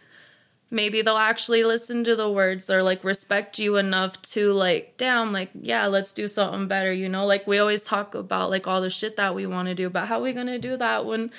maybe 0.71 1.01
they'll 1.01 1.17
actually 1.17 1.65
listen 1.65 2.05
to 2.05 2.15
the 2.15 2.31
words 2.31 2.69
or 2.69 2.81
like 2.81 3.03
respect 3.03 3.59
you 3.59 3.75
enough 3.75 4.19
to 4.21 4.53
like, 4.53 4.95
damn, 4.97 5.33
like, 5.33 5.49
yeah, 5.53 5.85
let's 5.87 6.13
do 6.13 6.29
something 6.29 6.67
better, 6.67 6.93
you 6.93 7.09
know? 7.09 7.25
Like, 7.25 7.45
we 7.45 7.59
always 7.59 7.83
talk 7.83 8.15
about 8.15 8.49
like 8.49 8.67
all 8.67 8.79
the 8.79 8.89
shit 8.89 9.17
that 9.17 9.35
we 9.35 9.45
want 9.45 9.67
to 9.67 9.75
do, 9.75 9.89
but 9.89 10.07
how 10.07 10.19
are 10.19 10.23
we 10.23 10.33
to 10.33 10.57
do 10.57 10.77
that 10.77 11.05
when 11.05 11.29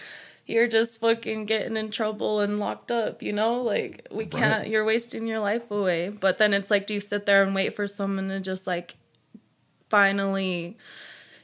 you're 0.44 0.68
just 0.68 1.00
fucking 1.00 1.46
getting 1.46 1.78
in 1.78 1.90
trouble 1.90 2.40
and 2.40 2.58
locked 2.58 2.92
up, 2.92 3.22
you 3.22 3.32
know? 3.32 3.62
Like, 3.62 4.06
we 4.12 4.26
can't, 4.26 4.68
you're 4.68 4.84
wasting 4.84 5.26
your 5.26 5.40
life 5.40 5.70
away. 5.70 6.10
But 6.10 6.36
then 6.36 6.52
it's 6.52 6.70
like, 6.70 6.86
do 6.86 6.94
you 6.94 7.00
sit 7.00 7.24
there 7.24 7.42
and 7.42 7.54
wait 7.54 7.74
for 7.74 7.88
someone 7.88 8.28
to 8.28 8.38
just 8.38 8.66
like 8.66 8.96
finally 9.88 10.76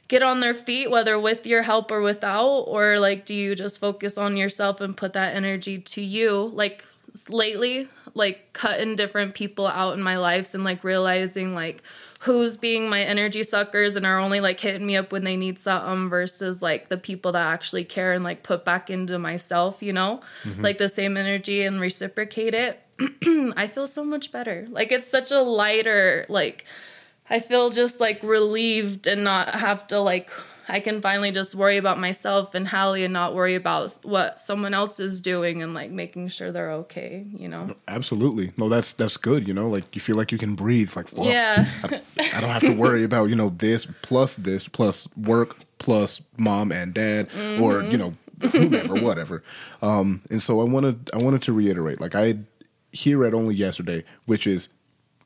get 0.07 0.21
on 0.21 0.41
their 0.41 0.53
feet, 0.53 0.91
whether 0.91 1.19
with 1.19 1.47
your 1.47 1.63
help 1.63 1.89
or 1.89 2.01
without? 2.01 2.65
Or 2.67 2.99
like, 2.99 3.25
do 3.25 3.33
you 3.33 3.55
just 3.55 3.79
focus 3.79 4.15
on 4.15 4.37
yourself 4.37 4.79
and 4.79 4.95
put 4.95 5.13
that 5.13 5.35
energy 5.35 5.79
to 5.79 6.01
you? 6.01 6.51
Like, 6.53 6.85
lately, 7.27 7.87
like 8.13 8.53
cutting 8.53 8.95
different 8.95 9.35
people 9.35 9.67
out 9.67 9.95
in 9.95 10.01
my 10.01 10.17
lives 10.17 10.53
and 10.53 10.63
like 10.63 10.83
realizing 10.83 11.53
like 11.53 11.83
who's 12.21 12.57
being 12.57 12.89
my 12.89 13.01
energy 13.01 13.43
suckers 13.43 13.95
and 13.95 14.05
are 14.05 14.19
only 14.19 14.41
like 14.41 14.59
hitting 14.59 14.85
me 14.85 14.97
up 14.97 15.11
when 15.11 15.23
they 15.23 15.37
need 15.37 15.57
something 15.57 16.09
versus 16.09 16.61
like 16.61 16.89
the 16.89 16.97
people 16.97 17.31
that 17.31 17.47
actually 17.47 17.83
care 17.83 18.13
and 18.13 18.23
like 18.23 18.43
put 18.43 18.65
back 18.65 18.89
into 18.89 19.17
myself, 19.17 19.81
you 19.81 19.93
know, 19.93 20.21
mm-hmm. 20.43 20.61
like 20.61 20.77
the 20.77 20.89
same 20.89 21.17
energy 21.17 21.63
and 21.63 21.81
reciprocate 21.81 22.53
it. 22.53 22.81
I 23.57 23.67
feel 23.67 23.87
so 23.87 24.03
much 24.03 24.31
better. 24.31 24.67
Like 24.69 24.91
it's 24.91 25.07
such 25.07 25.31
a 25.31 25.41
lighter, 25.41 26.25
like 26.29 26.65
I 27.29 27.39
feel 27.39 27.69
just 27.69 27.99
like 27.99 28.21
relieved 28.23 29.07
and 29.07 29.23
not 29.23 29.55
have 29.55 29.87
to 29.87 29.99
like 29.99 30.29
I 30.69 30.79
can 30.79 31.01
finally 31.01 31.31
just 31.31 31.55
worry 31.55 31.77
about 31.77 31.99
myself 31.99 32.53
and 32.55 32.67
Hallie 32.67 33.03
and 33.03 33.13
not 33.13 33.33
worry 33.33 33.55
about 33.55 33.97
what 34.03 34.39
someone 34.39 34.73
else 34.73 34.99
is 34.99 35.19
doing 35.19 35.61
and 35.63 35.73
like 35.73 35.91
making 35.91 36.27
sure 36.29 36.51
they're 36.51 36.71
okay, 36.71 37.25
you 37.35 37.47
know. 37.47 37.75
absolutely 37.87 38.51
no 38.57 38.69
that's 38.69 38.93
that's 38.93 39.17
good 39.17 39.47
you 39.47 39.53
know 39.53 39.67
like 39.67 39.95
you 39.95 40.01
feel 40.01 40.15
like 40.15 40.31
you 40.31 40.37
can 40.37 40.55
breathe 40.55 40.95
like 40.95 41.07
fuck, 41.07 41.25
Yeah. 41.25 41.67
I, 41.83 42.01
I 42.35 42.41
don't 42.41 42.49
have 42.49 42.61
to 42.61 42.73
worry 42.73 43.03
about 43.03 43.25
you 43.29 43.35
know 43.35 43.49
this 43.49 43.87
plus 44.03 44.35
this 44.35 44.67
plus 44.67 45.07
work 45.17 45.57
plus 45.79 46.21
mom 46.37 46.71
and 46.71 46.93
dad 46.93 47.29
or 47.59 47.83
you 47.83 47.97
know 47.97 48.13
whomever 48.51 48.93
whatever 49.01 49.43
um 49.81 50.21
and 50.29 50.41
so 50.41 50.61
i 50.61 50.63
wanted 50.63 51.09
i 51.13 51.17
wanted 51.17 51.41
to 51.41 51.53
reiterate 51.53 51.99
like 51.99 52.15
i 52.15 52.35
here 52.91 53.23
at 53.25 53.33
only 53.33 53.55
yesterday 53.55 54.03
which 54.25 54.45
is 54.45 54.69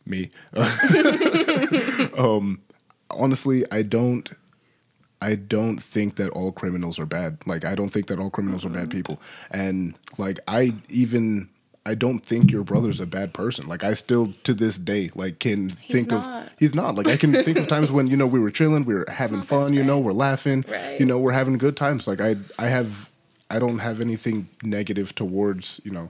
me 0.06 0.30
um 2.18 2.62
honestly 3.10 3.66
i 3.72 3.82
don't 3.82 4.32
I 5.30 5.36
don't 5.36 5.80
think 5.80 6.16
that 6.16 6.30
all 6.30 6.52
criminals 6.52 7.00
are 7.00 7.06
bad. 7.06 7.38
Like 7.46 7.64
I 7.66 7.76
don't 7.76 7.92
think 7.94 8.08
that 8.08 8.20
all 8.20 8.30
criminals 8.30 8.66
are 8.66 8.70
bad 8.70 8.90
people. 8.90 9.16
And 9.52 9.96
like 10.18 10.40
I 10.48 10.74
even 10.90 11.50
I 11.86 11.96
don't 11.96 12.24
think 12.26 12.50
your 12.52 12.64
brother's 12.64 13.00
a 13.00 13.06
bad 13.06 13.34
person. 13.34 13.68
Like 13.68 13.84
I 13.84 13.94
still 13.94 14.34
to 14.44 14.54
this 14.54 14.78
day 14.78 15.10
like 15.16 15.40
can 15.40 15.70
think 15.70 16.10
not. 16.12 16.28
of 16.44 16.50
he's 16.60 16.74
not. 16.76 16.96
Like 16.96 17.08
I 17.08 17.18
can 17.18 17.32
think 17.44 17.58
of 17.58 17.68
times 17.68 17.92
when 17.92 18.08
you 18.08 18.18
know 18.18 18.28
we 18.28 18.40
were 18.40 18.52
chilling, 18.52 18.86
we 18.86 18.94
were 18.94 19.06
having 19.10 19.42
fun, 19.42 19.74
you 19.74 19.84
know, 19.84 20.00
we're 20.00 20.14
laughing, 20.28 20.64
Right. 20.68 21.00
you 21.00 21.06
know, 21.06 21.18
we're 21.20 21.34
having 21.42 21.58
good 21.58 21.76
times. 21.78 22.08
Like 22.08 22.22
I 22.22 22.36
I 22.58 22.68
have 22.68 23.10
I 23.50 23.60
don't 23.60 23.80
have 23.80 24.02
anything 24.02 24.48
negative 24.64 25.14
towards, 25.16 25.80
you 25.84 25.92
know, 25.92 26.10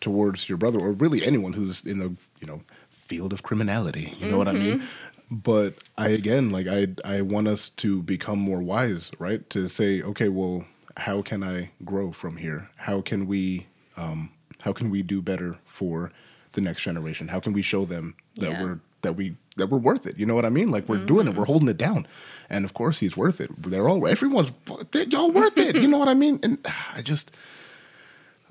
towards 0.00 0.48
your 0.48 0.58
brother 0.58 0.78
or 0.78 0.92
really 0.92 1.24
anyone 1.24 1.52
who's 1.54 1.84
in 1.84 1.98
the, 1.98 2.14
you 2.40 2.46
know, 2.46 2.62
field 2.90 3.32
of 3.32 3.42
criminality. 3.42 4.14
You 4.20 4.30
know 4.30 4.38
what 4.38 4.46
I 4.48 4.52
mean? 4.52 4.82
But 5.30 5.74
I 5.96 6.08
again 6.08 6.50
like 6.50 6.66
I 6.66 6.88
I 7.04 7.20
want 7.22 7.46
us 7.48 7.68
to 7.76 8.02
become 8.02 8.38
more 8.38 8.62
wise, 8.62 9.12
right? 9.18 9.48
To 9.50 9.68
say, 9.68 10.02
okay, 10.02 10.28
well, 10.28 10.64
how 10.96 11.22
can 11.22 11.44
I 11.44 11.70
grow 11.84 12.10
from 12.12 12.36
here? 12.38 12.68
How 12.76 13.00
can 13.00 13.26
we 13.26 13.66
um 13.96 14.30
how 14.62 14.72
can 14.72 14.90
we 14.90 15.02
do 15.02 15.22
better 15.22 15.58
for 15.64 16.10
the 16.52 16.60
next 16.60 16.82
generation? 16.82 17.28
How 17.28 17.38
can 17.40 17.52
we 17.52 17.62
show 17.62 17.84
them 17.84 18.14
that 18.36 18.50
Yeah. 18.50 18.62
we're 18.62 18.80
that 19.02 19.14
we 19.14 19.36
that 19.56 19.68
we're 19.68 19.78
worth 19.78 20.04
it? 20.04 20.18
You 20.18 20.26
know 20.26 20.34
what 20.34 20.44
I 20.44 20.50
mean? 20.50 20.70
Like 20.72 20.88
we're 20.88 21.04
doing 21.06 21.28
it, 21.28 21.36
we're 21.36 21.44
holding 21.44 21.68
it 21.68 21.78
down. 21.78 22.08
And 22.48 22.64
of 22.64 22.74
course 22.74 22.98
he's 22.98 23.16
worth 23.16 23.40
it. 23.40 23.50
They're 23.62 23.88
all 23.88 24.04
everyone's 24.08 24.50
they're, 24.90 25.04
y'all 25.04 25.30
worth 25.30 25.56
it. 25.58 25.76
You 25.76 25.86
know 25.86 25.98
what 25.98 26.08
I 26.08 26.14
mean? 26.14 26.40
And 26.42 26.58
I 26.94 27.02
just 27.02 27.30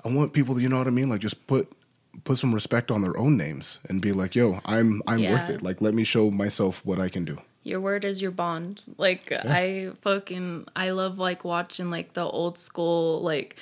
I 0.02 0.08
want 0.08 0.32
people 0.32 0.54
to, 0.54 0.62
you 0.62 0.70
know 0.70 0.78
what 0.78 0.86
I 0.86 0.90
mean? 0.90 1.10
Like 1.10 1.20
just 1.20 1.46
put 1.46 1.70
put 2.24 2.38
some 2.38 2.54
respect 2.54 2.90
on 2.90 3.02
their 3.02 3.16
own 3.16 3.36
names 3.36 3.78
and 3.88 4.00
be 4.00 4.12
like, 4.12 4.34
yo, 4.34 4.60
I'm 4.64 5.02
I'm 5.06 5.22
worth 5.22 5.50
it. 5.50 5.62
Like 5.62 5.80
let 5.80 5.94
me 5.94 6.04
show 6.04 6.30
myself 6.30 6.84
what 6.84 6.98
I 6.98 7.08
can 7.08 7.24
do. 7.24 7.38
Your 7.62 7.80
word 7.80 8.04
is 8.04 8.22
your 8.22 8.30
bond. 8.30 8.82
Like 8.96 9.32
I 9.32 9.90
fucking 10.00 10.66
I 10.74 10.90
love 10.90 11.18
like 11.18 11.44
watching 11.44 11.90
like 11.90 12.14
the 12.14 12.24
old 12.24 12.58
school 12.58 13.20
like 13.22 13.56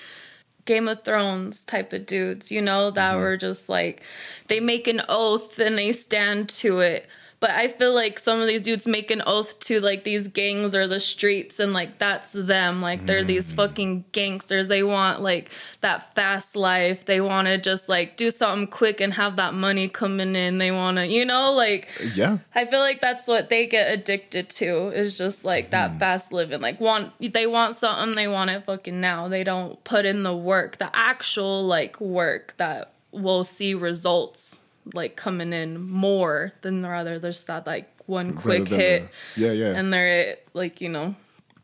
Game 0.64 0.86
of 0.86 1.02
Thrones 1.02 1.64
type 1.64 1.92
of 1.92 2.06
dudes, 2.06 2.52
you 2.52 2.60
know, 2.60 2.90
that 2.90 3.12
mm-hmm. 3.12 3.20
were 3.20 3.36
just 3.36 3.68
like 3.68 4.02
they 4.48 4.60
make 4.60 4.86
an 4.86 5.02
oath 5.08 5.58
and 5.58 5.78
they 5.78 5.92
stand 5.92 6.48
to 6.50 6.80
it. 6.80 7.06
But 7.40 7.50
I 7.50 7.68
feel 7.68 7.94
like 7.94 8.18
some 8.18 8.40
of 8.40 8.48
these 8.48 8.62
dudes 8.62 8.88
make 8.88 9.12
an 9.12 9.22
oath 9.24 9.60
to 9.60 9.80
like 9.80 10.02
these 10.02 10.26
gangs 10.26 10.74
or 10.74 10.88
the 10.88 10.98
streets, 10.98 11.60
and 11.60 11.72
like 11.72 11.98
that's 11.98 12.32
them. 12.32 12.82
Like 12.82 13.06
they're 13.06 13.22
these 13.22 13.52
mm. 13.52 13.56
fucking 13.56 14.06
gangsters. 14.10 14.66
They 14.66 14.82
want 14.82 15.22
like 15.22 15.50
that 15.80 16.14
fast 16.16 16.56
life. 16.56 17.04
They 17.04 17.20
want 17.20 17.46
to 17.46 17.56
just 17.56 17.88
like 17.88 18.16
do 18.16 18.32
something 18.32 18.66
quick 18.66 19.00
and 19.00 19.14
have 19.14 19.36
that 19.36 19.54
money 19.54 19.88
coming 19.88 20.34
in. 20.34 20.58
They 20.58 20.72
want 20.72 20.96
to, 20.96 21.06
you 21.06 21.24
know, 21.24 21.52
like 21.52 21.88
Yeah. 22.14 22.38
I 22.56 22.64
feel 22.64 22.80
like 22.80 23.00
that's 23.00 23.28
what 23.28 23.50
they 23.50 23.68
get 23.68 23.92
addicted 23.92 24.50
to 24.50 24.88
is 24.88 25.16
just 25.16 25.44
like 25.44 25.70
that 25.70 25.92
mm. 25.92 25.98
fast 26.00 26.32
living. 26.32 26.60
Like 26.60 26.80
want 26.80 27.12
they 27.20 27.46
want 27.46 27.76
something, 27.76 28.16
they 28.16 28.26
want 28.26 28.50
it 28.50 28.64
fucking 28.64 29.00
now. 29.00 29.28
They 29.28 29.44
don't 29.44 29.82
put 29.84 30.04
in 30.04 30.24
the 30.24 30.36
work, 30.36 30.78
the 30.78 30.90
actual 30.94 31.64
like 31.64 32.00
work 32.00 32.54
that 32.56 32.92
will 33.12 33.44
see 33.44 33.74
results 33.74 34.62
like 34.94 35.16
coming 35.16 35.52
in 35.52 35.80
more 35.80 36.52
than 36.62 36.84
rather 36.84 37.18
there's 37.18 37.44
that 37.44 37.66
like 37.66 37.88
one 38.06 38.32
quick 38.34 38.68
hit 38.68 39.08
the- 39.34 39.40
yeah, 39.42 39.52
yeah. 39.52 39.74
and 39.78 39.92
they're 39.92 40.36
like, 40.54 40.80
you 40.80 40.88
know, 40.88 41.14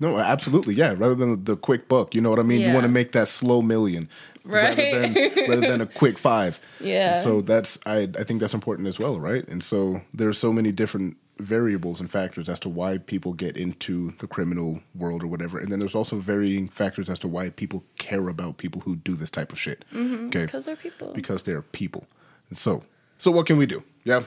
No, 0.01 0.19
absolutely, 0.19 0.75
yeah. 0.75 0.95
Rather 0.97 1.15
than 1.15 1.45
the 1.45 1.57
quick 1.57 1.89
buck, 1.89 2.15
you 2.15 2.21
know 2.21 2.31
what 2.31 2.39
I 2.39 2.43
mean. 2.43 2.61
You 2.61 2.73
want 2.73 2.85
to 2.85 2.89
make 2.93 3.13
that 3.13 3.29
slow 3.29 3.63
million, 3.63 4.09
Right. 4.45 4.77
rather 4.77 5.01
than 5.09 5.15
rather 5.49 5.61
than 5.67 5.81
a 5.81 5.87
quick 6.01 6.19
five. 6.19 6.61
Yeah. 6.81 7.15
So 7.21 7.41
that's 7.41 7.79
I 7.87 8.09
I 8.19 8.25
think 8.25 8.41
that's 8.41 8.53
important 8.55 8.89
as 8.89 8.99
well, 8.99 9.19
right? 9.21 9.47
And 9.49 9.63
so 9.63 10.03
there's 10.13 10.37
so 10.39 10.53
many 10.53 10.71
different 10.73 11.17
variables 11.39 11.99
and 12.01 12.09
factors 12.11 12.49
as 12.49 12.61
to 12.61 12.69
why 12.69 12.99
people 12.99 13.33
get 13.33 13.57
into 13.57 14.13
the 14.19 14.27
criminal 14.27 14.81
world 14.95 15.23
or 15.25 15.27
whatever, 15.27 15.59
and 15.59 15.71
then 15.73 15.79
there's 15.81 15.95
also 15.97 16.17
varying 16.17 16.69
factors 16.69 17.09
as 17.09 17.19
to 17.21 17.27
why 17.29 17.51
people 17.51 17.83
care 17.99 18.29
about 18.29 18.57
people 18.59 18.81
who 18.83 18.95
do 18.97 19.17
this 19.17 19.31
type 19.31 19.51
of 19.53 19.59
shit. 19.59 19.85
Mm-hmm. 19.93 20.27
Okay, 20.29 20.45
because 20.45 20.67
they're 20.67 20.77
people. 20.77 21.13
because 21.15 21.43
they're 21.45 21.63
people. 21.63 22.07
And 22.51 22.59
so, 22.59 22.83
so 23.19 23.31
what 23.31 23.47
can 23.47 23.57
we 23.57 23.67
do? 23.67 23.83
Yeah, 24.05 24.25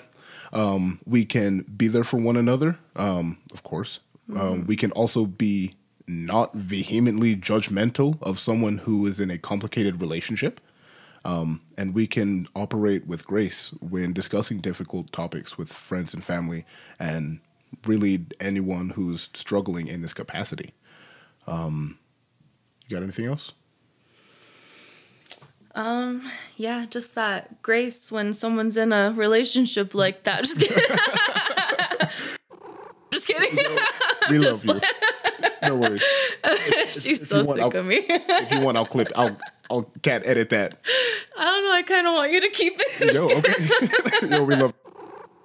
um, 0.53 0.99
we 1.05 1.25
can 1.25 1.61
be 1.61 1.87
there 1.87 2.03
for 2.03 2.17
one 2.17 2.37
another, 2.37 2.77
um, 2.95 3.37
of 3.53 3.63
course. 3.63 3.99
Um, 4.35 4.65
we 4.65 4.75
can 4.75 4.91
also 4.91 5.25
be 5.25 5.73
not 6.05 6.53
vehemently 6.53 7.35
judgmental 7.35 8.21
of 8.21 8.39
someone 8.39 8.79
who 8.79 9.05
is 9.05 9.19
in 9.19 9.31
a 9.31 9.37
complicated 9.37 10.01
relationship. 10.01 10.59
Um, 11.25 11.61
and 11.77 11.93
we 11.93 12.07
can 12.07 12.47
operate 12.55 13.07
with 13.07 13.25
grace 13.25 13.73
when 13.81 14.13
discussing 14.13 14.59
difficult 14.59 15.11
topics 15.11 15.57
with 15.57 15.71
friends 15.71 16.13
and 16.13 16.23
family 16.23 16.65
and 16.99 17.39
really 17.85 18.25
anyone 18.39 18.91
who's 18.91 19.29
struggling 19.33 19.87
in 19.87 20.01
this 20.01 20.13
capacity. 20.13 20.73
Um, 21.45 21.97
you 22.87 22.95
got 22.95 23.03
anything 23.03 23.25
else? 23.25 23.51
Yeah, 26.55 26.85
just 26.89 27.15
that 27.15 27.61
grace 27.61 28.11
when 28.11 28.33
someone's 28.33 28.77
in 28.77 28.91
a 28.91 29.13
relationship 29.15 29.93
like 29.93 30.23
that. 30.23 30.43
Just 30.43 30.59
kidding. 30.59 30.83
just 33.11 33.27
kidding. 33.27 33.57
We 34.29 34.39
love 34.39 34.65
you. 34.65 34.81
No 35.61 35.75
worries. 35.75 36.03
She's 36.91 37.21
if 37.21 37.27
so 37.27 37.43
want, 37.43 37.57
sick 37.59 37.63
I'll- 37.75 37.77
of 37.81 37.85
me. 37.85 38.05
If 38.07 38.51
you 38.51 38.59
want, 38.61 38.77
I'll 38.77 38.85
clip. 38.85 39.11
I'll. 39.15 39.37
I'll 39.69 39.83
can't 40.01 40.25
edit 40.25 40.49
that. 40.51 40.79
I 41.37 41.43
don't 41.43 41.63
know. 41.65 41.71
I 41.73 41.81
kind 41.83 42.07
of 42.07 42.13
want 42.13 42.31
you 42.31 42.39
to 42.39 42.47
keep 42.49 42.75
it. 42.77 43.13
Yo, 43.13 43.29
okay. 43.37 44.29
Yo, 44.35 44.43
we 44.45 44.55
love. 44.55 44.73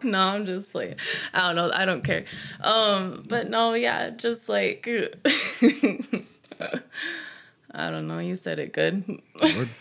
no, 0.05 0.18
I'm 0.21 0.47
just 0.47 0.71
playing. 0.71 0.95
I 1.35 1.49
don't 1.49 1.57
know. 1.57 1.71
I 1.75 1.85
don't 1.85 2.05
care. 2.05 2.25
Um, 2.61 3.25
but 3.29 3.51
no, 3.51 3.75
yeah, 3.75 4.11
just 4.11 4.49
like 4.49 4.88
I 7.74 7.90
don't 7.90 8.06
know. 8.06 8.18
You 8.18 8.37
said 8.37 8.58
it 8.58 8.72
good. 8.72 9.04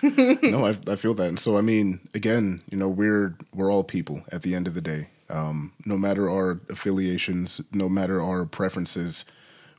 No, 0.01 0.65
I, 0.65 0.77
I 0.88 0.95
feel 0.95 1.13
that. 1.15 1.27
And 1.27 1.39
so, 1.39 1.58
I 1.58 1.62
mean, 1.62 1.99
again, 2.13 2.62
you 2.69 2.77
know, 2.77 2.88
we're 2.88 3.38
we're 3.54 3.71
all 3.71 3.84
people 3.84 4.23
at 4.32 4.41
the 4.43 4.56
end 4.56 4.67
of 4.67 4.73
the 4.73 4.82
day. 4.82 5.10
Um, 5.30 5.73
no 5.86 5.97
matter 5.97 6.30
our 6.30 6.60
affiliations, 6.69 7.62
no 7.71 7.88
matter 7.89 8.21
our 8.21 8.45
preferences, 8.45 9.25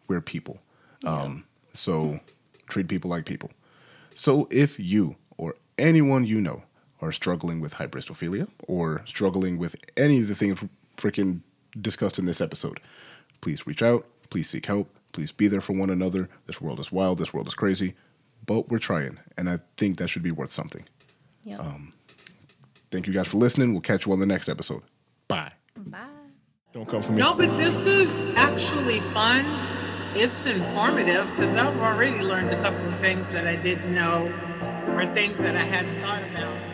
we're 0.09 0.21
people. 0.21 0.61
Um, 1.05 1.45
so 1.73 2.21
treat 2.69 2.89
people 2.89 3.11
like 3.11 3.25
people. 3.27 3.51
So 4.15 4.49
if 4.51 4.79
you 4.79 5.17
or 5.37 5.57
anyone 5.79 6.25
you 6.25 6.41
know 6.41 6.63
are 7.01 7.13
struggling 7.13 7.61
with 7.61 7.75
hybristophilia 7.75 8.49
or 8.67 9.03
struggling 9.07 9.59
with 9.59 9.75
any 9.97 10.21
of 10.21 10.29
the 10.29 10.35
things 10.35 10.63
freaking 10.97 11.41
discussed 11.81 12.19
in 12.19 12.27
this 12.27 12.41
episode, 12.41 12.81
please 13.41 13.67
reach 13.67 13.83
out. 13.83 14.07
Please 14.31 14.49
seek 14.49 14.67
help. 14.67 14.89
Please 15.13 15.33
be 15.33 15.49
there 15.49 15.61
for 15.61 15.75
one 15.75 15.91
another. 15.91 16.29
This 16.47 16.61
world 16.61 16.81
is 16.81 16.91
wild. 16.91 17.19
This 17.19 17.33
world 17.35 17.47
is 17.47 17.55
crazy, 17.55 17.95
but 18.47 18.69
we're 18.71 18.79
trying, 18.79 19.19
and 19.37 19.49
I 19.49 19.61
think 19.77 19.99
that 19.99 20.09
should 20.09 20.23
be 20.23 20.31
worth 20.31 20.51
something. 20.51 20.85
Yeah. 21.45 21.59
Um, 21.59 21.93
thank 22.91 23.07
you 23.07 23.13
guys 23.13 23.29
for 23.29 23.37
listening. 23.37 23.73
We'll 23.73 23.83
catch 23.83 24.07
you 24.07 24.13
on 24.13 24.21
the 24.21 24.27
next 24.27 24.49
episode. 24.49 24.83
Bye. 25.29 25.53
Bye. 25.77 26.07
Don't 26.73 26.89
come 26.89 27.03
for 27.03 27.13
me. 27.13 27.19
No, 27.19 27.35
but 27.35 27.55
this 27.59 27.87
is 27.87 28.35
actually 28.37 29.01
fun. 29.01 29.45
It's 30.15 30.47
informative 30.47 31.27
because 31.31 31.57
I've 31.57 31.79
already 31.79 32.21
learned 32.23 32.51
a 32.51 32.61
couple 32.63 32.87
of 32.89 32.99
things 33.01 33.33
that 33.33 33.47
I 33.47 33.57
didn't 33.57 33.95
know 33.95 34.33
or 34.89 35.07
things 35.07 35.43
that 35.43 35.57
I 35.57 35.61
hadn't 35.61 35.95
thought 36.01 36.23
about. 36.33 36.72